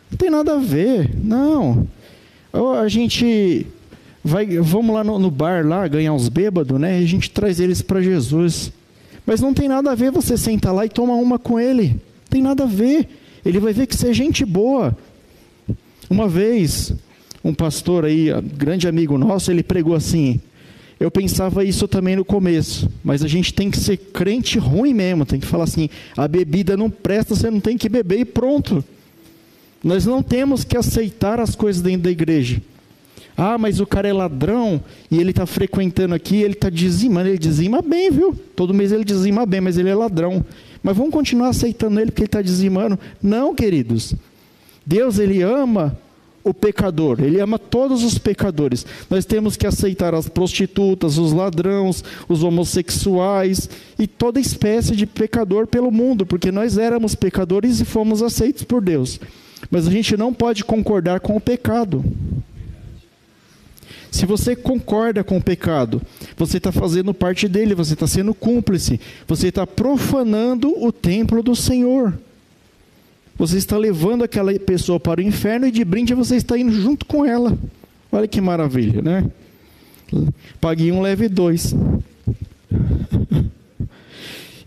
[0.10, 1.86] Não tem nada a ver, não.
[2.81, 3.67] A gente
[4.23, 7.01] vai, vamos lá no, no bar lá ganhar uns bêbados, né?
[7.01, 8.71] E a gente traz eles para Jesus.
[9.25, 11.89] Mas não tem nada a ver você sentar lá e tomar uma com ele.
[11.89, 13.10] Não tem nada a ver.
[13.45, 14.95] Ele vai ver que você é gente boa.
[16.09, 16.93] Uma vez,
[17.43, 20.39] um pastor aí, grande amigo nosso, ele pregou assim:
[20.99, 25.25] eu pensava isso também no começo, mas a gente tem que ser crente ruim mesmo,
[25.25, 28.83] tem que falar assim: a bebida não presta, você não tem que beber e pronto.
[29.83, 32.61] Nós não temos que aceitar as coisas dentro da igreja.
[33.37, 37.37] Ah, mas o cara é ladrão e ele está frequentando aqui, ele está dizimando, ele
[37.37, 38.33] dizima bem, viu?
[38.55, 40.43] Todo mês ele dizima bem, mas ele é ladrão.
[40.81, 42.97] Mas vamos continuar aceitando ele porque ele está dizimando?
[43.21, 44.15] Não, queridos.
[44.85, 45.97] Deus, ele ama
[46.45, 48.85] o pecador, ele ama todos os pecadores.
[49.09, 53.67] Nós temos que aceitar as prostitutas, os ladrões, os homossexuais
[53.97, 58.79] e toda espécie de pecador pelo mundo, porque nós éramos pecadores e fomos aceitos por
[58.79, 59.19] Deus.
[59.71, 62.05] Mas a gente não pode concordar com o pecado.
[64.11, 66.01] Se você concorda com o pecado,
[66.37, 71.55] você está fazendo parte dele, você está sendo cúmplice, você está profanando o templo do
[71.55, 72.13] Senhor.
[73.37, 77.05] Você está levando aquela pessoa para o inferno e de brinde você está indo junto
[77.05, 77.57] com ela.
[78.11, 79.29] Olha que maravilha, né?
[80.61, 81.73] Pague um, leve dois.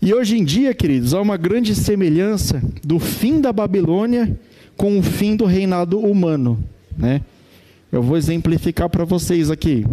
[0.01, 4.39] E hoje em dia, queridos, há uma grande semelhança do fim da Babilônia
[4.77, 6.57] com o fim do reinado humano,
[6.97, 7.19] né?
[7.91, 9.85] Eu vou exemplificar para vocês aqui.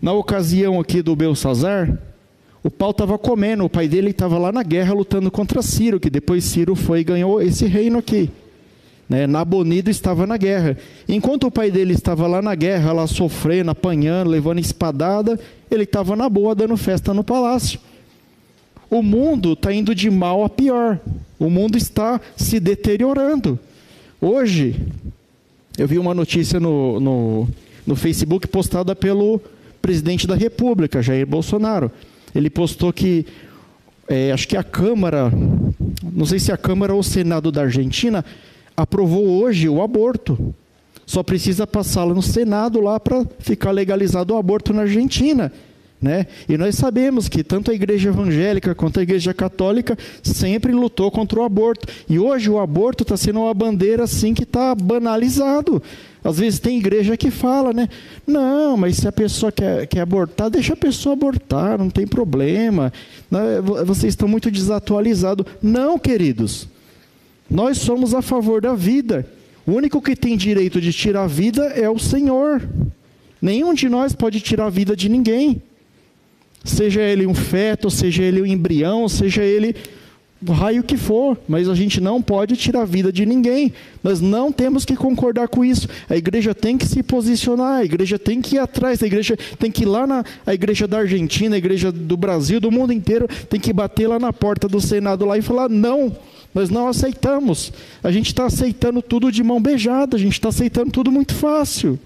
[0.00, 1.98] Na ocasião aqui do Belsazar,
[2.66, 6.10] o pau estava comendo, o pai dele estava lá na guerra lutando contra Ciro, que
[6.10, 8.28] depois Ciro foi e ganhou esse reino aqui.
[9.08, 9.24] Né?
[9.24, 10.76] Nabonido estava na guerra.
[11.08, 15.38] Enquanto o pai dele estava lá na guerra, lá sofrendo, apanhando, levando espadada,
[15.70, 17.78] ele estava na boa dando festa no palácio.
[18.90, 20.98] O mundo está indo de mal a pior.
[21.38, 23.60] O mundo está se deteriorando.
[24.20, 24.74] Hoje,
[25.78, 27.48] eu vi uma notícia no, no,
[27.86, 29.40] no Facebook postada pelo
[29.80, 31.92] presidente da República, Jair Bolsonaro
[32.36, 33.26] ele postou que,
[34.08, 35.32] é, acho que a Câmara,
[36.12, 38.24] não sei se a Câmara ou o Senado da Argentina,
[38.76, 40.54] aprovou hoje o aborto.
[41.06, 45.52] Só precisa passá-la no Senado lá para ficar legalizado o aborto na Argentina.
[46.00, 46.26] Né?
[46.46, 51.40] E nós sabemos que tanto a igreja evangélica quanto a igreja católica sempre lutou contra
[51.40, 51.88] o aborto.
[52.08, 55.82] E hoje o aborto está sendo uma bandeira assim que está banalizado.
[56.26, 57.88] Às vezes tem igreja que fala, né?
[58.26, 62.92] Não, mas se a pessoa quer, quer abortar, deixa a pessoa abortar, não tem problema.
[63.30, 63.60] Né?
[63.84, 65.46] Vocês estão muito desatualizados.
[65.62, 66.66] Não, queridos.
[67.48, 69.24] Nós somos a favor da vida.
[69.64, 72.60] O único que tem direito de tirar a vida é o Senhor.
[73.40, 75.62] Nenhum de nós pode tirar a vida de ninguém.
[76.64, 79.76] Seja ele um feto, seja ele um embrião, seja ele
[80.48, 83.72] raio que for, mas a gente não pode tirar a vida de ninguém.
[84.02, 85.88] Nós não temos que concordar com isso.
[86.08, 89.70] A igreja tem que se posicionar, a igreja tem que ir atrás, a igreja tem
[89.70, 93.26] que ir lá na a igreja da Argentina, a igreja do Brasil, do mundo inteiro,
[93.48, 96.14] tem que bater lá na porta do Senado lá e falar: não,
[96.54, 97.72] nós não aceitamos.
[98.02, 101.98] A gente está aceitando tudo de mão beijada, a gente está aceitando tudo muito fácil.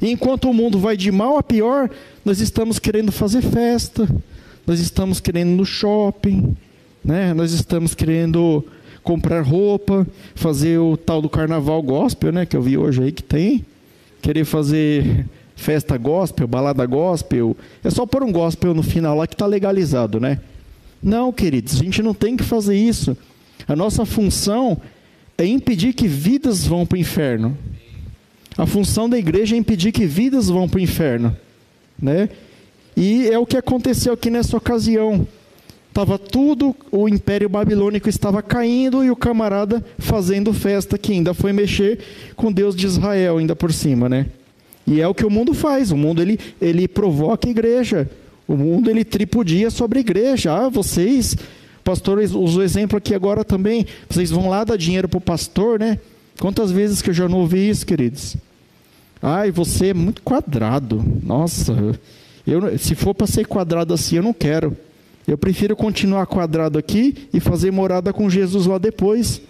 [0.00, 1.90] E enquanto o mundo vai de mal a pior,
[2.24, 4.08] nós estamos querendo fazer festa,
[4.66, 6.56] nós estamos querendo ir no shopping,
[7.04, 7.34] né?
[7.34, 8.64] Nós estamos querendo
[9.02, 12.46] comprar roupa, fazer o tal do carnaval gospel, né?
[12.46, 13.64] Que eu vi hoje aí que tem.
[14.22, 17.56] Querer fazer festa gospel, balada gospel.
[17.84, 20.40] É só pôr um gospel no final lá que está legalizado, né?
[21.02, 23.16] Não, queridos, a gente não tem que fazer isso.
[23.68, 24.80] A nossa função
[25.36, 27.56] é impedir que vidas vão para o inferno.
[28.56, 31.36] A função da igreja é impedir que vidas vão para o inferno,
[32.00, 32.30] né?
[32.96, 35.26] E é o que aconteceu aqui nessa ocasião.
[35.94, 41.52] Tava tudo, o Império Babilônico estava caindo e o camarada fazendo festa que ainda foi
[41.52, 42.00] mexer
[42.34, 44.26] com Deus de Israel ainda por cima, né?
[44.84, 45.92] E é o que o mundo faz.
[45.92, 48.10] O mundo ele, ele provoca a igreja.
[48.48, 50.52] O mundo ele tripudia sobre a igreja.
[50.52, 51.36] Ah, vocês,
[51.84, 53.86] pastores, uso o exemplo aqui agora também.
[54.08, 56.00] Vocês vão lá dar dinheiro para o pastor, né?
[56.40, 58.36] Quantas vezes que eu já não ouvi isso, queridos?
[59.22, 61.04] Ai, você é muito quadrado.
[61.22, 61.72] Nossa,
[62.44, 64.76] eu, se for para ser quadrado assim, eu não quero.
[65.26, 69.40] Eu prefiro continuar quadrado aqui e fazer morada com Jesus lá depois,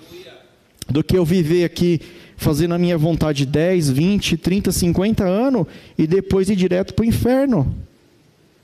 [0.89, 2.01] do que eu viver aqui
[2.37, 7.07] fazendo a minha vontade 10, 20, 30, 50 anos e depois ir direto para o
[7.07, 7.75] inferno.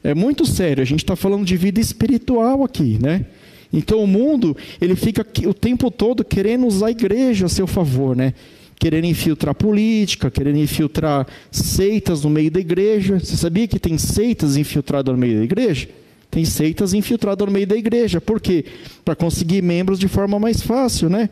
[0.02, 3.26] É muito sério, a gente está falando de vida espiritual aqui, né?
[3.72, 8.16] Então o mundo, ele fica o tempo todo querendo usar a igreja a seu favor,
[8.16, 8.34] né?
[8.78, 13.20] Querendo infiltrar política, querendo infiltrar seitas no meio da igreja.
[13.20, 15.88] Você sabia que tem seitas infiltradas no meio da igreja?
[16.30, 18.20] Tem seitas infiltradas no meio da igreja.
[18.20, 18.64] Por quê?
[19.04, 21.28] Para conseguir membros de forma mais fácil, né?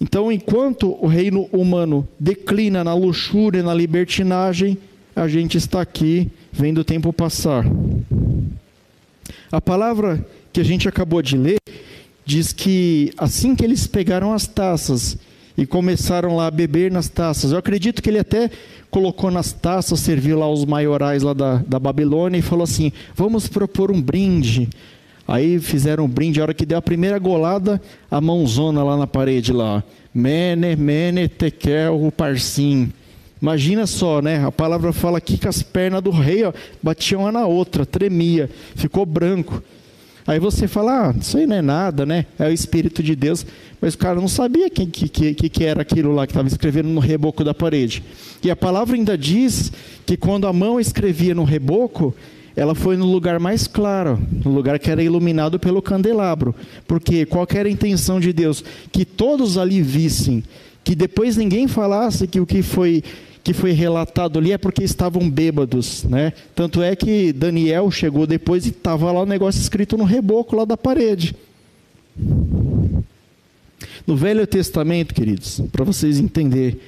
[0.00, 4.76] Então, enquanto o reino humano declina na luxúria, na libertinagem,
[5.14, 7.64] a gente está aqui vendo o tempo passar.
[9.50, 11.58] A palavra que a gente acabou de ler
[12.24, 15.16] diz que assim que eles pegaram as taças
[15.56, 18.50] e começaram lá a beber nas taças, eu acredito que ele até
[18.90, 23.48] colocou nas taças, serviu lá os maiorais lá da, da Babilônia e falou assim: vamos
[23.48, 24.68] propor um brinde.
[25.26, 29.06] Aí fizeram um brinde, a hora que deu a primeira golada, a mãozona lá na
[29.06, 29.82] parede lá.
[30.12, 32.92] Mene, mene, tekel, parsim.
[33.40, 34.44] Imagina só, né?
[34.44, 38.50] A palavra fala aqui que as pernas do rei ó, batiam uma na outra, tremia,
[38.74, 39.62] ficou branco.
[40.26, 42.26] Aí você fala, ah, isso aí não é nada, né?
[42.38, 43.44] É o Espírito de Deus.
[43.80, 46.88] Mas o cara não sabia quem que, que, que era aquilo lá que estava escrevendo
[46.88, 48.02] no reboco da parede.
[48.42, 49.72] E a palavra ainda diz
[50.06, 52.14] que quando a mão escrevia no reboco,
[52.54, 56.54] ela foi no lugar mais claro, no lugar que era iluminado pelo candelabro.
[56.86, 58.62] Porque qual era a intenção de Deus?
[58.92, 60.44] Que todos ali vissem,
[60.84, 63.02] que depois ninguém falasse que o que foi
[63.42, 66.32] que foi relatado ali é porque estavam bêbados, né?
[66.54, 70.64] Tanto é que Daniel chegou depois e estava lá o negócio escrito no reboco lá
[70.64, 71.34] da parede.
[74.06, 76.78] No Velho Testamento, queridos, para vocês entenderem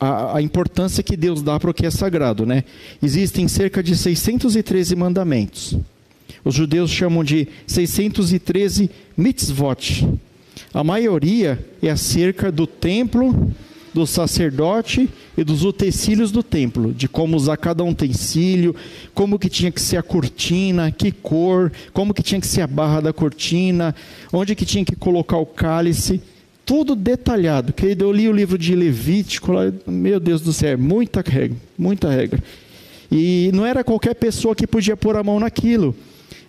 [0.00, 2.64] a, a, importância que Deus dá para o que é sagrado, né?
[3.02, 5.76] Existem cerca de 613 mandamentos.
[6.44, 10.08] Os judeus chamam de 613 mitzvot.
[10.72, 13.52] A maioria é acerca do templo
[13.98, 18.74] do sacerdote e dos utensílios do templo, de como usar cada utensílio,
[19.12, 22.66] como que tinha que ser a cortina, que cor, como que tinha que ser a
[22.68, 23.92] barra da cortina,
[24.32, 26.22] onde que tinha que colocar o cálice,
[26.64, 27.72] tudo detalhado.
[27.72, 32.08] Querido, eu li o livro de Levítico, lá, meu Deus do céu, muita regra, muita
[32.08, 32.40] regra.
[33.10, 35.94] E não era qualquer pessoa que podia pôr a mão naquilo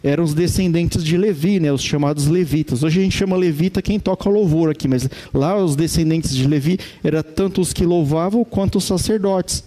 [0.04, 2.84] eram os descendentes de Levi, né, os chamados levitas.
[2.84, 6.80] Hoje a gente chama levita quem toca louvor aqui, mas lá os descendentes de Levi
[7.04, 9.64] eram tanto os que louvavam quanto os sacerdotes.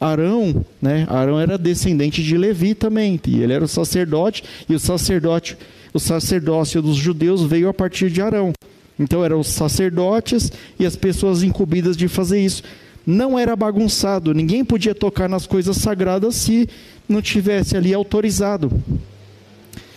[0.00, 4.80] Arão, né, Arão era descendente de Levi também, e ele era o sacerdote, e o
[4.80, 5.56] sacerdote,
[5.92, 8.52] o sacerdócio dos judeus veio a partir de Arão.
[8.98, 12.62] Então eram os sacerdotes e as pessoas incumbidas de fazer isso.
[13.06, 16.68] Não era bagunçado, ninguém podia tocar nas coisas sagradas se
[17.08, 18.70] não tivesse ali autorizado.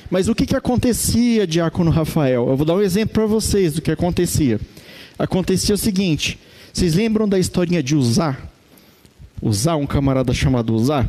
[0.09, 2.47] Mas o que, que acontecia, diácono Rafael?
[2.49, 4.59] Eu vou dar um exemplo para vocês do que acontecia.
[5.17, 6.39] Acontecia o seguinte:
[6.73, 8.37] vocês lembram da historinha de Uzá?
[9.41, 11.07] Uzá, um camarada chamado Uzá?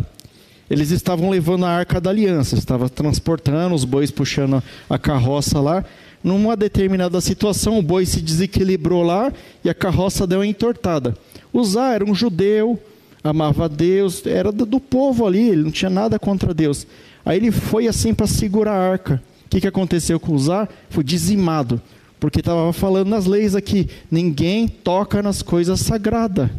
[0.68, 5.84] Eles estavam levando a arca da aliança, estava transportando os bois puxando a carroça lá.
[6.22, 9.32] Numa determinada situação, o boi se desequilibrou lá
[9.64, 11.16] e a carroça deu uma entortada.
[11.52, 12.78] Uzá era um judeu,
[13.24, 16.86] amava Deus, era do povo ali, ele não tinha nada contra Deus.
[17.30, 19.22] Aí ele foi assim para segurar a arca.
[19.46, 20.68] O que, que aconteceu com Uzá?
[20.88, 21.80] Foi dizimado.
[22.18, 26.50] Porque estava falando nas leis aqui: ninguém toca nas coisas sagradas.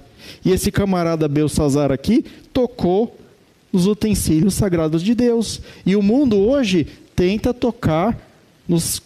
[0.46, 3.20] E esse camarada Belsazar aqui tocou
[3.74, 5.60] nos utensílios sagrados de Deus.
[5.86, 8.18] E o mundo hoje tenta tocar
[8.66, 9.02] nos,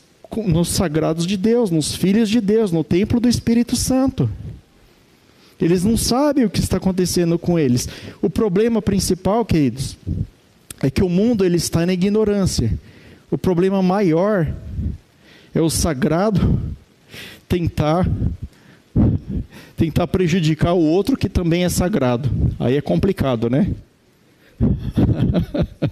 [0.45, 4.29] nos sagrados de Deus, nos filhos de Deus, no templo do Espírito Santo.
[5.59, 7.89] Eles não sabem o que está acontecendo com eles.
[8.21, 9.97] O problema principal, queridos,
[10.81, 12.77] é que o mundo ele está na ignorância.
[13.29, 14.51] O problema maior
[15.53, 16.59] é o sagrado
[17.47, 18.07] tentar
[19.75, 22.29] tentar prejudicar o outro que também é sagrado.
[22.59, 23.71] Aí é complicado, né?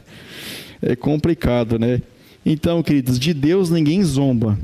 [0.81, 2.01] é complicado, né?
[2.45, 4.57] Então, queridos, de Deus ninguém zomba.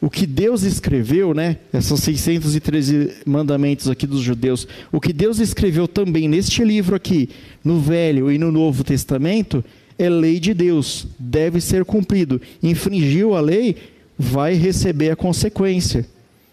[0.00, 1.56] O que Deus escreveu, né?
[1.72, 7.28] Essas 613 mandamentos aqui dos judeus, o que Deus escreveu também neste livro aqui,
[7.64, 9.64] no Velho e no Novo Testamento,
[9.98, 12.40] é lei de Deus, deve ser cumprido.
[12.62, 13.74] Infringiu a lei,
[14.16, 16.06] vai receber a consequência.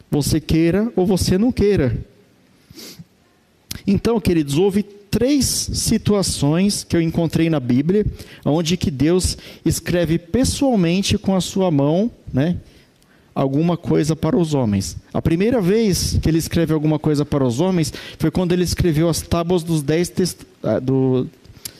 [0.09, 1.95] Você queira ou você não queira.
[3.85, 8.05] Então, queridos, houve três situações que eu encontrei na Bíblia,
[8.43, 12.57] onde que Deus escreve pessoalmente com a sua mão, né?
[13.35, 14.95] Alguma coisa para os homens.
[15.13, 19.09] A primeira vez que ele escreve alguma coisa para os homens foi quando ele escreveu
[19.09, 20.39] as tábuas dos dez, test...
[20.63, 21.27] Ah, do...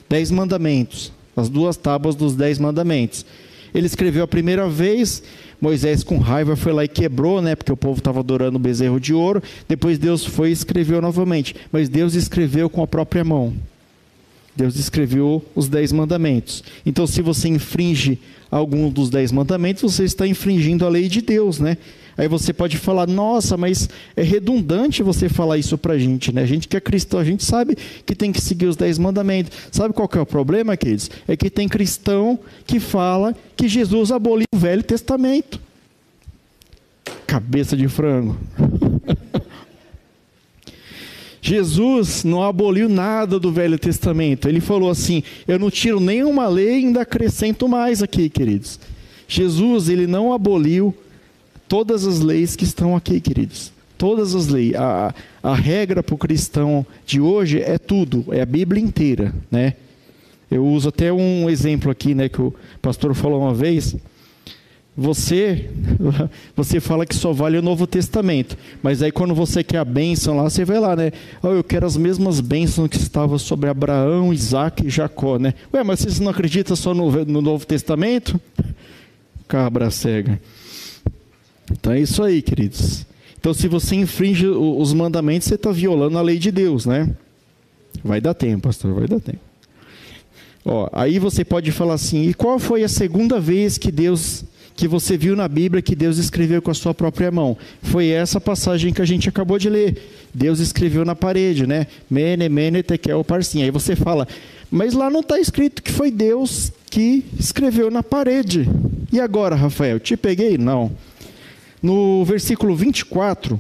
[0.10, 3.26] dez mandamentos, as duas tábuas dos dez mandamentos.
[3.74, 5.24] Ele escreveu a primeira vez,
[5.60, 9.00] Moisés com raiva foi lá e quebrou, né, porque o povo estava adorando o bezerro
[9.00, 9.42] de ouro.
[9.68, 13.54] Depois Deus foi e escreveu novamente, mas Deus escreveu com a própria mão.
[14.56, 16.64] Deus escreveu os dez mandamentos.
[16.86, 18.18] Então, se você infringe
[18.58, 21.78] algum dos dez mandamentos, você está infringindo a lei de Deus, né?
[22.18, 26.44] Aí você pode falar, nossa, mas é redundante você falar isso para a gente, né?
[26.44, 27.76] A gente que é cristão, a gente sabe
[28.06, 29.52] que tem que seguir os dez mandamentos.
[29.70, 31.12] Sabe qual que é o problema, queridos?
[31.28, 35.60] É que tem cristão que fala que Jesus aboliu o Velho Testamento.
[37.28, 38.38] Cabeça de frango.
[41.48, 44.50] Jesus não aboliu nada do Velho Testamento.
[44.50, 48.80] Ele falou assim: Eu não tiro nenhuma lei ainda acrescento mais aqui, queridos.
[49.28, 50.92] Jesus, ele não aboliu
[51.68, 53.72] todas as leis que estão aqui, queridos.
[53.96, 54.74] Todas as leis.
[54.74, 59.76] A, a regra para o cristão de hoje é tudo, é a Bíblia inteira, né?
[60.50, 63.96] Eu uso até um exemplo aqui, né, que o pastor falou uma vez.
[64.98, 65.70] Você,
[66.56, 70.38] você fala que só vale o Novo Testamento, mas aí quando você quer a bênção
[70.38, 71.12] lá, você vai lá, né?
[71.44, 75.54] Oh, eu quero as mesmas bênçãos que estavam sobre Abraão, Isaac e Jacó, né?
[75.74, 78.40] Ué, mas você não acredita só no, no Novo Testamento?
[79.50, 80.40] Cabra cega.
[81.70, 83.06] Então é isso aí, queridos.
[83.38, 87.14] Então se você infringe os mandamentos, você está violando a lei de Deus, né?
[88.02, 89.40] Vai dar tempo, pastor, vai dar tempo.
[90.64, 94.46] Ó, aí você pode falar assim, e qual foi a segunda vez que Deus
[94.76, 97.58] que você viu na Bíblia que Deus escreveu com a sua própria mão.
[97.82, 100.28] Foi essa passagem que a gente acabou de ler.
[100.34, 101.88] Deus escreveu na parede, né?
[102.10, 103.64] Mene, mene, tekel, parsim.
[103.64, 104.28] Aí você fala,
[104.70, 108.70] mas lá não está escrito que foi Deus que escreveu na parede.
[109.14, 110.58] E agora, Rafael, te peguei?
[110.58, 110.92] Não.
[111.82, 113.58] No versículo 24,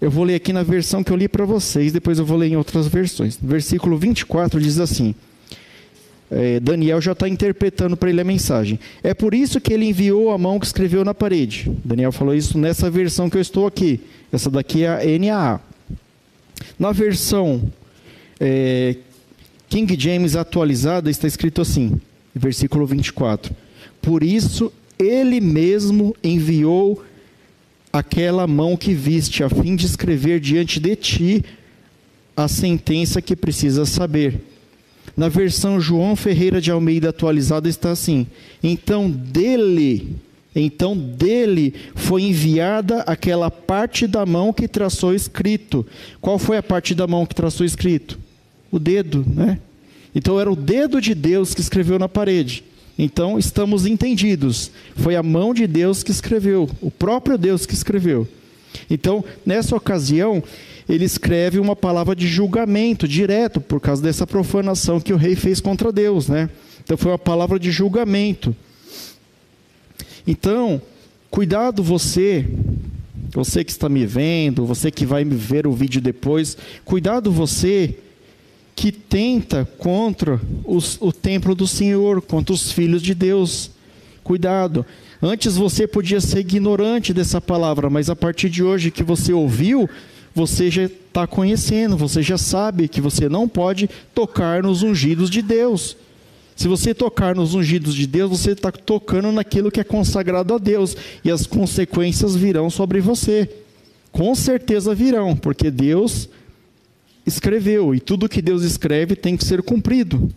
[0.00, 2.48] eu vou ler aqui na versão que eu li para vocês, depois eu vou ler
[2.48, 3.38] em outras versões.
[3.42, 5.14] Versículo 24 diz assim:
[6.30, 8.78] é, Daniel já está interpretando para ele a mensagem.
[9.02, 11.70] É por isso que ele enviou a mão que escreveu na parede.
[11.84, 14.00] Daniel falou isso nessa versão que eu estou aqui.
[14.32, 15.60] Essa daqui é a NAA.
[16.78, 17.70] Na versão
[18.40, 18.96] é,
[19.68, 22.00] King James atualizada está escrito assim,
[22.34, 23.54] versículo 24.
[24.02, 27.04] Por isso ele mesmo enviou
[27.92, 31.44] aquela mão que viste, a fim de escrever diante de ti
[32.36, 34.40] a sentença que precisa saber
[35.16, 38.26] na versão João Ferreira de Almeida atualizada está assim:
[38.62, 40.16] Então dele,
[40.54, 45.86] então dele foi enviada aquela parte da mão que traçou escrito.
[46.20, 48.18] Qual foi a parte da mão que traçou escrito?
[48.70, 49.58] O dedo, né?
[50.14, 52.62] Então era o dedo de Deus que escreveu na parede.
[52.98, 54.70] Então estamos entendidos.
[54.94, 58.26] Foi a mão de Deus que escreveu, o próprio Deus que escreveu.
[58.90, 60.42] Então, nessa ocasião,
[60.88, 65.60] ele escreve uma palavra de julgamento direto por causa dessa profanação que o rei fez
[65.60, 66.48] contra Deus, né?
[66.82, 68.54] Então foi uma palavra de julgamento.
[70.26, 70.80] Então,
[71.30, 72.46] cuidado você,
[73.32, 77.96] você que está me vendo, você que vai me ver o vídeo depois, cuidado você
[78.76, 83.70] que tenta contra os, o templo do Senhor, contra os filhos de Deus.
[84.22, 84.84] Cuidado.
[85.22, 89.88] Antes você podia ser ignorante dessa palavra, mas a partir de hoje que você ouviu,
[90.36, 95.40] você já está conhecendo, você já sabe que você não pode tocar nos ungidos de
[95.40, 95.96] Deus.
[96.54, 100.58] Se você tocar nos ungidos de Deus, você está tocando naquilo que é consagrado a
[100.58, 103.48] Deus, e as consequências virão sobre você.
[104.12, 106.28] Com certeza virão, porque Deus
[107.24, 110.30] escreveu, e tudo que Deus escreve tem que ser cumprido.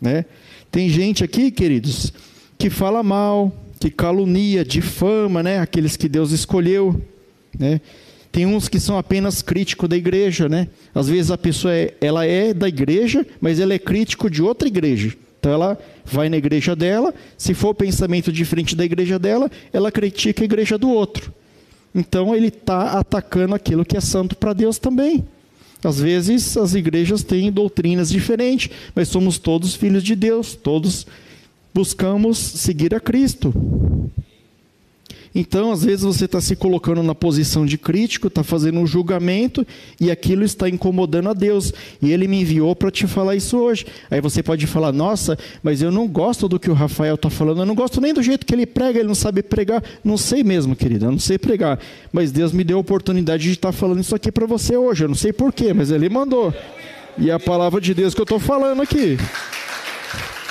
[0.00, 0.24] Né?
[0.70, 2.14] Tem gente aqui, queridos,
[2.56, 5.58] que fala mal, que calunia, difama né?
[5.58, 6.98] aqueles que Deus escolheu.
[7.58, 7.82] Né?
[8.34, 10.66] Tem uns que são apenas críticos da igreja, né?
[10.92, 14.66] Às vezes a pessoa é, ela é da igreja, mas ela é crítico de outra
[14.66, 15.14] igreja.
[15.38, 20.42] Então ela vai na igreja dela, se for pensamento diferente da igreja dela, ela critica
[20.42, 21.32] a igreja do outro.
[21.94, 25.24] Então ele está atacando aquilo que é santo para Deus também.
[25.84, 31.06] Às vezes as igrejas têm doutrinas diferentes, mas somos todos filhos de Deus, todos
[31.72, 33.54] buscamos seguir a Cristo.
[35.34, 39.66] Então, às vezes, você está se colocando na posição de crítico, está fazendo um julgamento
[40.00, 41.72] e aquilo está incomodando a Deus.
[42.00, 43.84] E Ele me enviou para te falar isso hoje.
[44.08, 47.62] Aí você pode falar: Nossa, mas eu não gosto do que o Rafael está falando,
[47.62, 49.82] eu não gosto nem do jeito que ele prega, ele não sabe pregar.
[50.04, 51.80] Não sei mesmo, querido, eu não sei pregar.
[52.12, 55.04] Mas Deus me deu a oportunidade de estar tá falando isso aqui para você hoje.
[55.04, 56.54] Eu não sei porquê, mas Ele mandou.
[57.18, 59.18] E a palavra de Deus que eu estou falando aqui.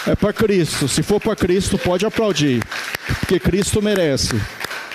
[0.06, 0.90] É para Cristo.
[0.90, 2.62] Se for para Cristo, pode aplaudir.
[3.20, 4.36] Porque Cristo merece.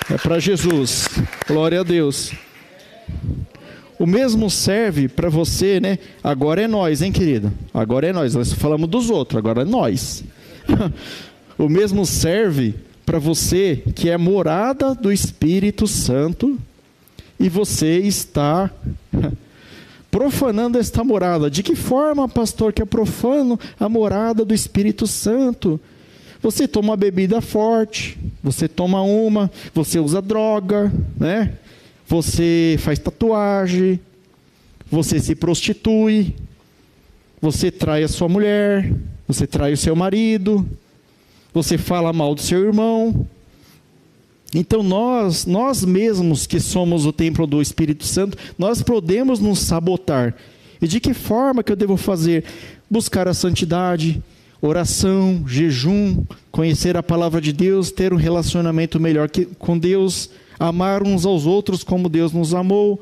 [0.07, 1.07] É para Jesus.
[1.47, 2.31] Glória a Deus.
[3.97, 5.99] O mesmo serve para você, né?
[6.23, 7.51] Agora é nós, hein, querido?
[7.73, 8.33] Agora é nós.
[8.33, 10.23] Nós falamos dos outros, agora é nós.
[11.57, 12.75] o mesmo serve
[13.05, 16.57] para você que é morada do Espírito Santo
[17.39, 18.69] e você está
[20.09, 21.49] profanando esta morada.
[21.49, 25.79] De que forma, pastor, que é profano a morada do Espírito Santo?
[26.41, 31.53] Você toma bebida forte, você toma uma, você usa droga, né?
[32.07, 33.99] Você faz tatuagem,
[34.89, 36.33] você se prostitui,
[37.41, 38.91] você trai a sua mulher,
[39.27, 40.67] você trai o seu marido,
[41.53, 43.27] você fala mal do seu irmão.
[44.55, 50.35] Então nós, nós mesmos que somos o templo do Espírito Santo, nós podemos nos sabotar.
[50.81, 52.45] E de que forma que eu devo fazer?
[52.89, 54.23] Buscar a santidade,
[54.61, 60.29] oração, jejum, conhecer a palavra de Deus, ter um relacionamento melhor com Deus,
[60.59, 63.01] amar uns aos outros como Deus nos amou,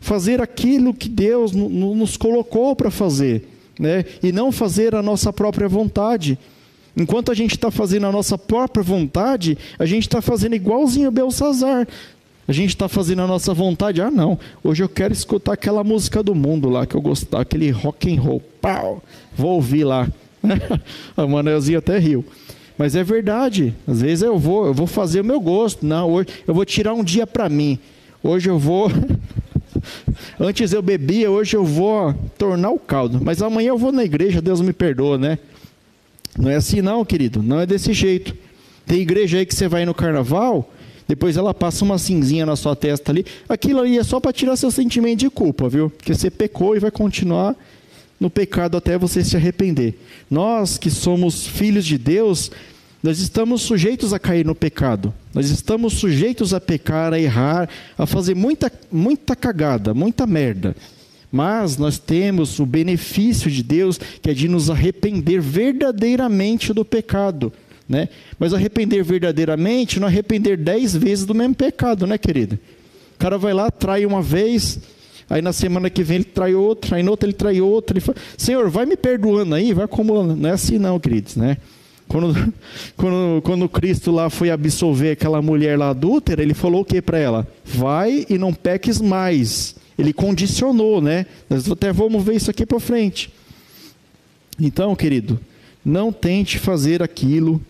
[0.00, 4.04] fazer aquilo que Deus nos colocou para fazer, né?
[4.22, 6.38] e não fazer a nossa própria vontade.
[6.96, 11.10] Enquanto a gente está fazendo a nossa própria vontade, a gente está fazendo igualzinho a
[11.10, 11.86] Belsazar.
[12.48, 14.00] A gente está fazendo a nossa vontade.
[14.00, 14.38] Ah, não.
[14.62, 18.20] Hoje eu quero escutar aquela música do mundo lá que eu gostava, aquele rock and
[18.20, 18.40] roll.
[18.62, 19.02] Pau!
[19.36, 20.08] Vou ouvir lá.
[21.16, 22.24] a Manelzinha até riu.
[22.78, 23.74] Mas é verdade.
[23.86, 25.84] Às vezes eu vou, eu vou fazer o meu gosto.
[25.84, 27.78] Não, hoje eu vou tirar um dia para mim.
[28.22, 28.90] Hoje eu vou.
[30.38, 33.20] Antes eu bebia, hoje eu vou tornar o caldo.
[33.22, 35.38] Mas amanhã eu vou na igreja, Deus me perdoa, né?
[36.38, 37.42] Não é assim, não, querido.
[37.42, 38.36] Não é desse jeito.
[38.86, 40.70] Tem igreja aí que você vai no carnaval,
[41.08, 43.24] depois ela passa uma cinzinha na sua testa ali.
[43.48, 45.90] Aquilo ali é só para tirar seu sentimento de culpa, viu?
[45.90, 47.56] Porque você pecou e vai continuar
[48.18, 49.94] no pecado até você se arrepender.
[50.30, 52.50] Nós que somos filhos de Deus,
[53.02, 55.12] nós estamos sujeitos a cair no pecado.
[55.32, 60.74] Nós estamos sujeitos a pecar, a errar, a fazer muita, muita cagada, muita merda.
[61.30, 67.52] Mas nós temos o benefício de Deus, que é de nos arrepender verdadeiramente do pecado.
[67.88, 68.08] Né?
[68.38, 72.58] Mas arrepender verdadeiramente, não arrepender dez vezes do mesmo pecado, né, querido?
[73.14, 74.80] O cara vai lá, trai uma vez,
[75.28, 77.94] Aí na semana que vem ele trai outra, aí na outra ele trai outra.
[77.94, 80.36] Ele fala, Senhor, vai me perdoando aí, vai acumulando.
[80.36, 81.56] Não é assim não, queridos, né?
[82.08, 82.52] Quando,
[82.96, 87.18] quando, quando Cristo lá foi absolver aquela mulher lá adúltera, ele falou o que para
[87.18, 87.46] ela?
[87.64, 89.74] Vai e não peques mais.
[89.98, 91.26] Ele condicionou, né?
[91.50, 93.30] Nós até vamos ver isso aqui para frente.
[94.60, 95.40] Então, querido,
[95.84, 97.60] não tente fazer aquilo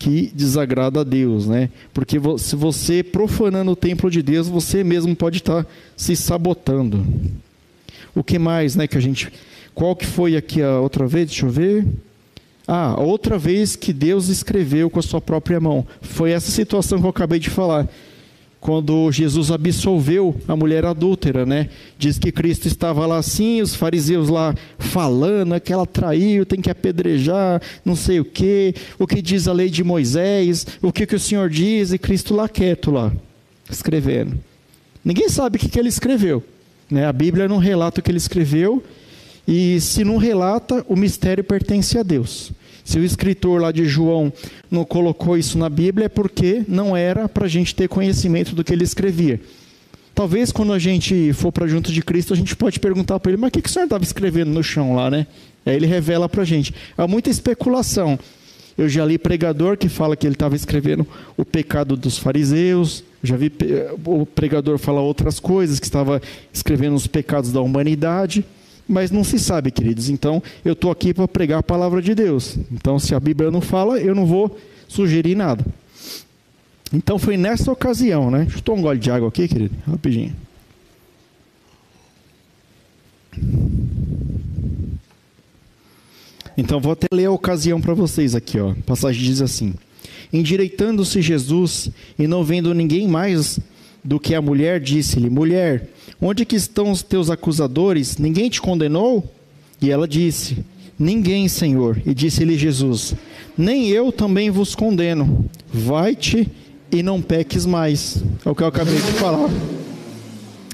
[0.00, 1.68] que desagrada a Deus, né?
[1.92, 7.06] Porque se você profanando o templo de Deus, você mesmo pode estar se sabotando.
[8.14, 9.30] O que mais, né, que a gente
[9.74, 11.26] Qual que foi aqui a outra vez?
[11.26, 11.86] Deixa eu ver.
[12.66, 15.86] Ah, outra vez que Deus escreveu com a sua própria mão.
[16.00, 17.86] Foi essa situação que eu acabei de falar
[18.60, 21.70] quando Jesus absolveu a mulher adúltera, né?
[21.98, 26.70] Diz que Cristo estava lá assim, os fariseus lá falando que ela traiu, tem que
[26.70, 31.16] apedrejar, não sei o quê, o que diz a lei de Moisés, o que, que
[31.16, 33.10] o Senhor diz, e Cristo lá quieto lá,
[33.70, 34.38] escrevendo.
[35.02, 36.44] Ninguém sabe o que, que ele escreveu,
[36.90, 37.06] né?
[37.06, 38.84] A Bíblia não relata o que ele escreveu,
[39.48, 42.52] e se não relata, o mistério pertence a Deus.
[42.90, 44.32] Se o escritor lá de João
[44.68, 48.64] não colocou isso na Bíblia, é porque não era para a gente ter conhecimento do
[48.64, 49.40] que ele escrevia.
[50.12, 53.40] Talvez quando a gente for para junto de Cristo, a gente pode perguntar para ele,
[53.40, 55.28] mas o que, que o senhor estava escrevendo no chão lá, né?
[55.64, 56.74] Aí ele revela para a gente.
[56.98, 58.18] Há muita especulação.
[58.76, 63.04] Eu já li pregador que fala que ele estava escrevendo o pecado dos fariseus.
[63.22, 63.52] Já vi
[64.04, 66.20] o pregador falar outras coisas, que estava
[66.52, 68.44] escrevendo os pecados da humanidade
[68.90, 70.10] mas não se sabe, queridos.
[70.10, 72.58] Então, eu estou aqui para pregar a palavra de Deus.
[72.72, 75.64] Então, se a Bíblia não fala, eu não vou sugerir nada.
[76.92, 78.40] Então, foi nessa ocasião, né?
[78.40, 80.34] Deixa eu um gole de água aqui, querido, rapidinho.
[86.56, 88.72] Então, vou até ler a ocasião para vocês aqui, ó.
[88.72, 89.72] A passagem diz assim:
[90.32, 93.60] Endireitando-se Jesus e não vendo ninguém mais
[94.02, 95.88] do que a mulher, disse-lhe: Mulher,
[96.22, 98.18] Onde que estão os teus acusadores?
[98.18, 99.24] Ninguém te condenou?
[99.80, 100.58] E ela disse:
[100.98, 102.00] Ninguém, Senhor.
[102.04, 103.14] E disse-lhe Jesus:
[103.56, 105.46] Nem eu também vos condeno.
[105.72, 106.46] Vai-te
[106.92, 108.22] e não peques mais.
[108.44, 109.48] É o que eu acabei de falar.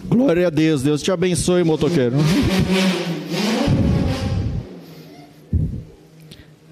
[0.09, 0.83] Glória a Deus.
[0.83, 2.17] Deus te abençoe, motoqueiro.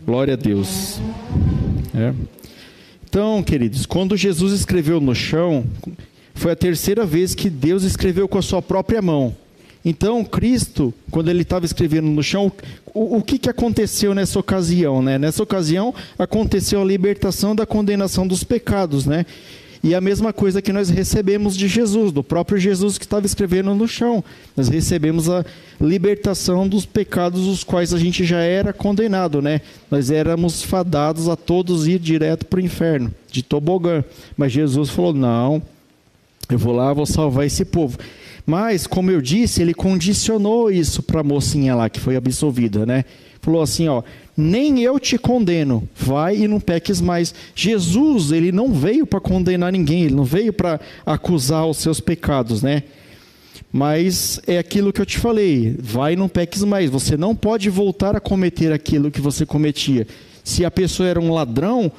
[0.05, 0.99] Glória a Deus.
[1.95, 2.13] É.
[3.09, 5.65] Então, queridos, quando Jesus escreveu no chão,
[6.35, 9.35] foi a terceira vez que Deus escreveu com a sua própria mão.
[9.85, 12.51] Então, Cristo, quando ele estava escrevendo no chão,
[12.95, 15.03] o, o que, que aconteceu nessa ocasião?
[15.03, 15.19] Né?
[15.19, 19.05] Nessa ocasião, aconteceu a libertação da condenação dos pecados.
[19.05, 19.27] Né?
[19.83, 23.75] E a mesma coisa que nós recebemos de Jesus, do próprio Jesus que estava escrevendo
[23.75, 24.25] no chão.
[24.57, 25.45] Nós recebemos a
[25.79, 29.61] libertação dos pecados dos quais a gente já era condenado, né?
[29.91, 34.03] Nós éramos fadados a todos ir direto para o inferno, de tobogã.
[34.39, 35.63] Mas Jesus falou: não,
[36.53, 37.99] eu vou lá, vou salvar esse povo.
[38.47, 43.05] Mas, como eu disse, ele condicionou isso para a mocinha lá que foi absolvida, né?
[43.41, 44.03] Falou assim, ó,
[44.37, 47.35] nem eu te condeno, vai e não peques mais.
[47.55, 52.63] Jesus, ele não veio para condenar ninguém, ele não veio para acusar os seus pecados,
[52.63, 52.83] né?
[53.73, 56.91] Mas é aquilo que eu te falei, vai e não peques mais.
[56.91, 60.07] Você não pode voltar a cometer aquilo que você cometia.
[60.43, 61.91] Se a pessoa era um ladrão,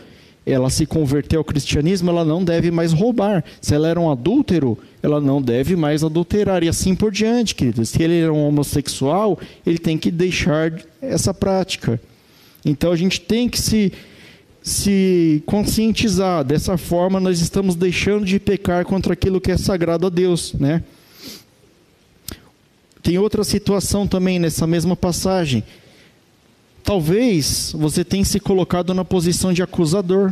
[0.46, 3.44] ela se converteu ao cristianismo, ela não deve mais roubar.
[3.60, 6.64] Se ela era um adúltero, ela não deve mais adulterar.
[6.64, 7.84] E assim por diante, querido.
[7.84, 10.72] Se ele era um homossexual, ele tem que deixar
[11.02, 12.00] essa prática.
[12.64, 13.92] Então a gente tem que se,
[14.62, 16.44] se conscientizar.
[16.44, 20.54] Dessa forma, nós estamos deixando de pecar contra aquilo que é sagrado a Deus.
[20.54, 20.84] Né?
[23.02, 25.64] Tem outra situação também nessa mesma passagem
[26.86, 30.32] Talvez você tenha se colocado na posição de acusador.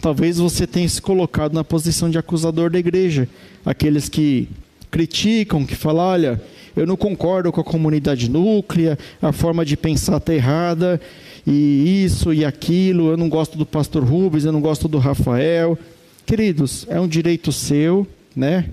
[0.00, 3.28] Talvez você tenha se colocado na posição de acusador da igreja.
[3.64, 4.48] Aqueles que
[4.90, 6.42] criticam, que falam: olha,
[6.74, 11.00] eu não concordo com a comunidade núclea, a forma de pensar está errada,
[11.46, 15.78] e isso e aquilo, eu não gosto do pastor Rubens, eu não gosto do Rafael.
[16.26, 18.70] Queridos, é um direito seu, né?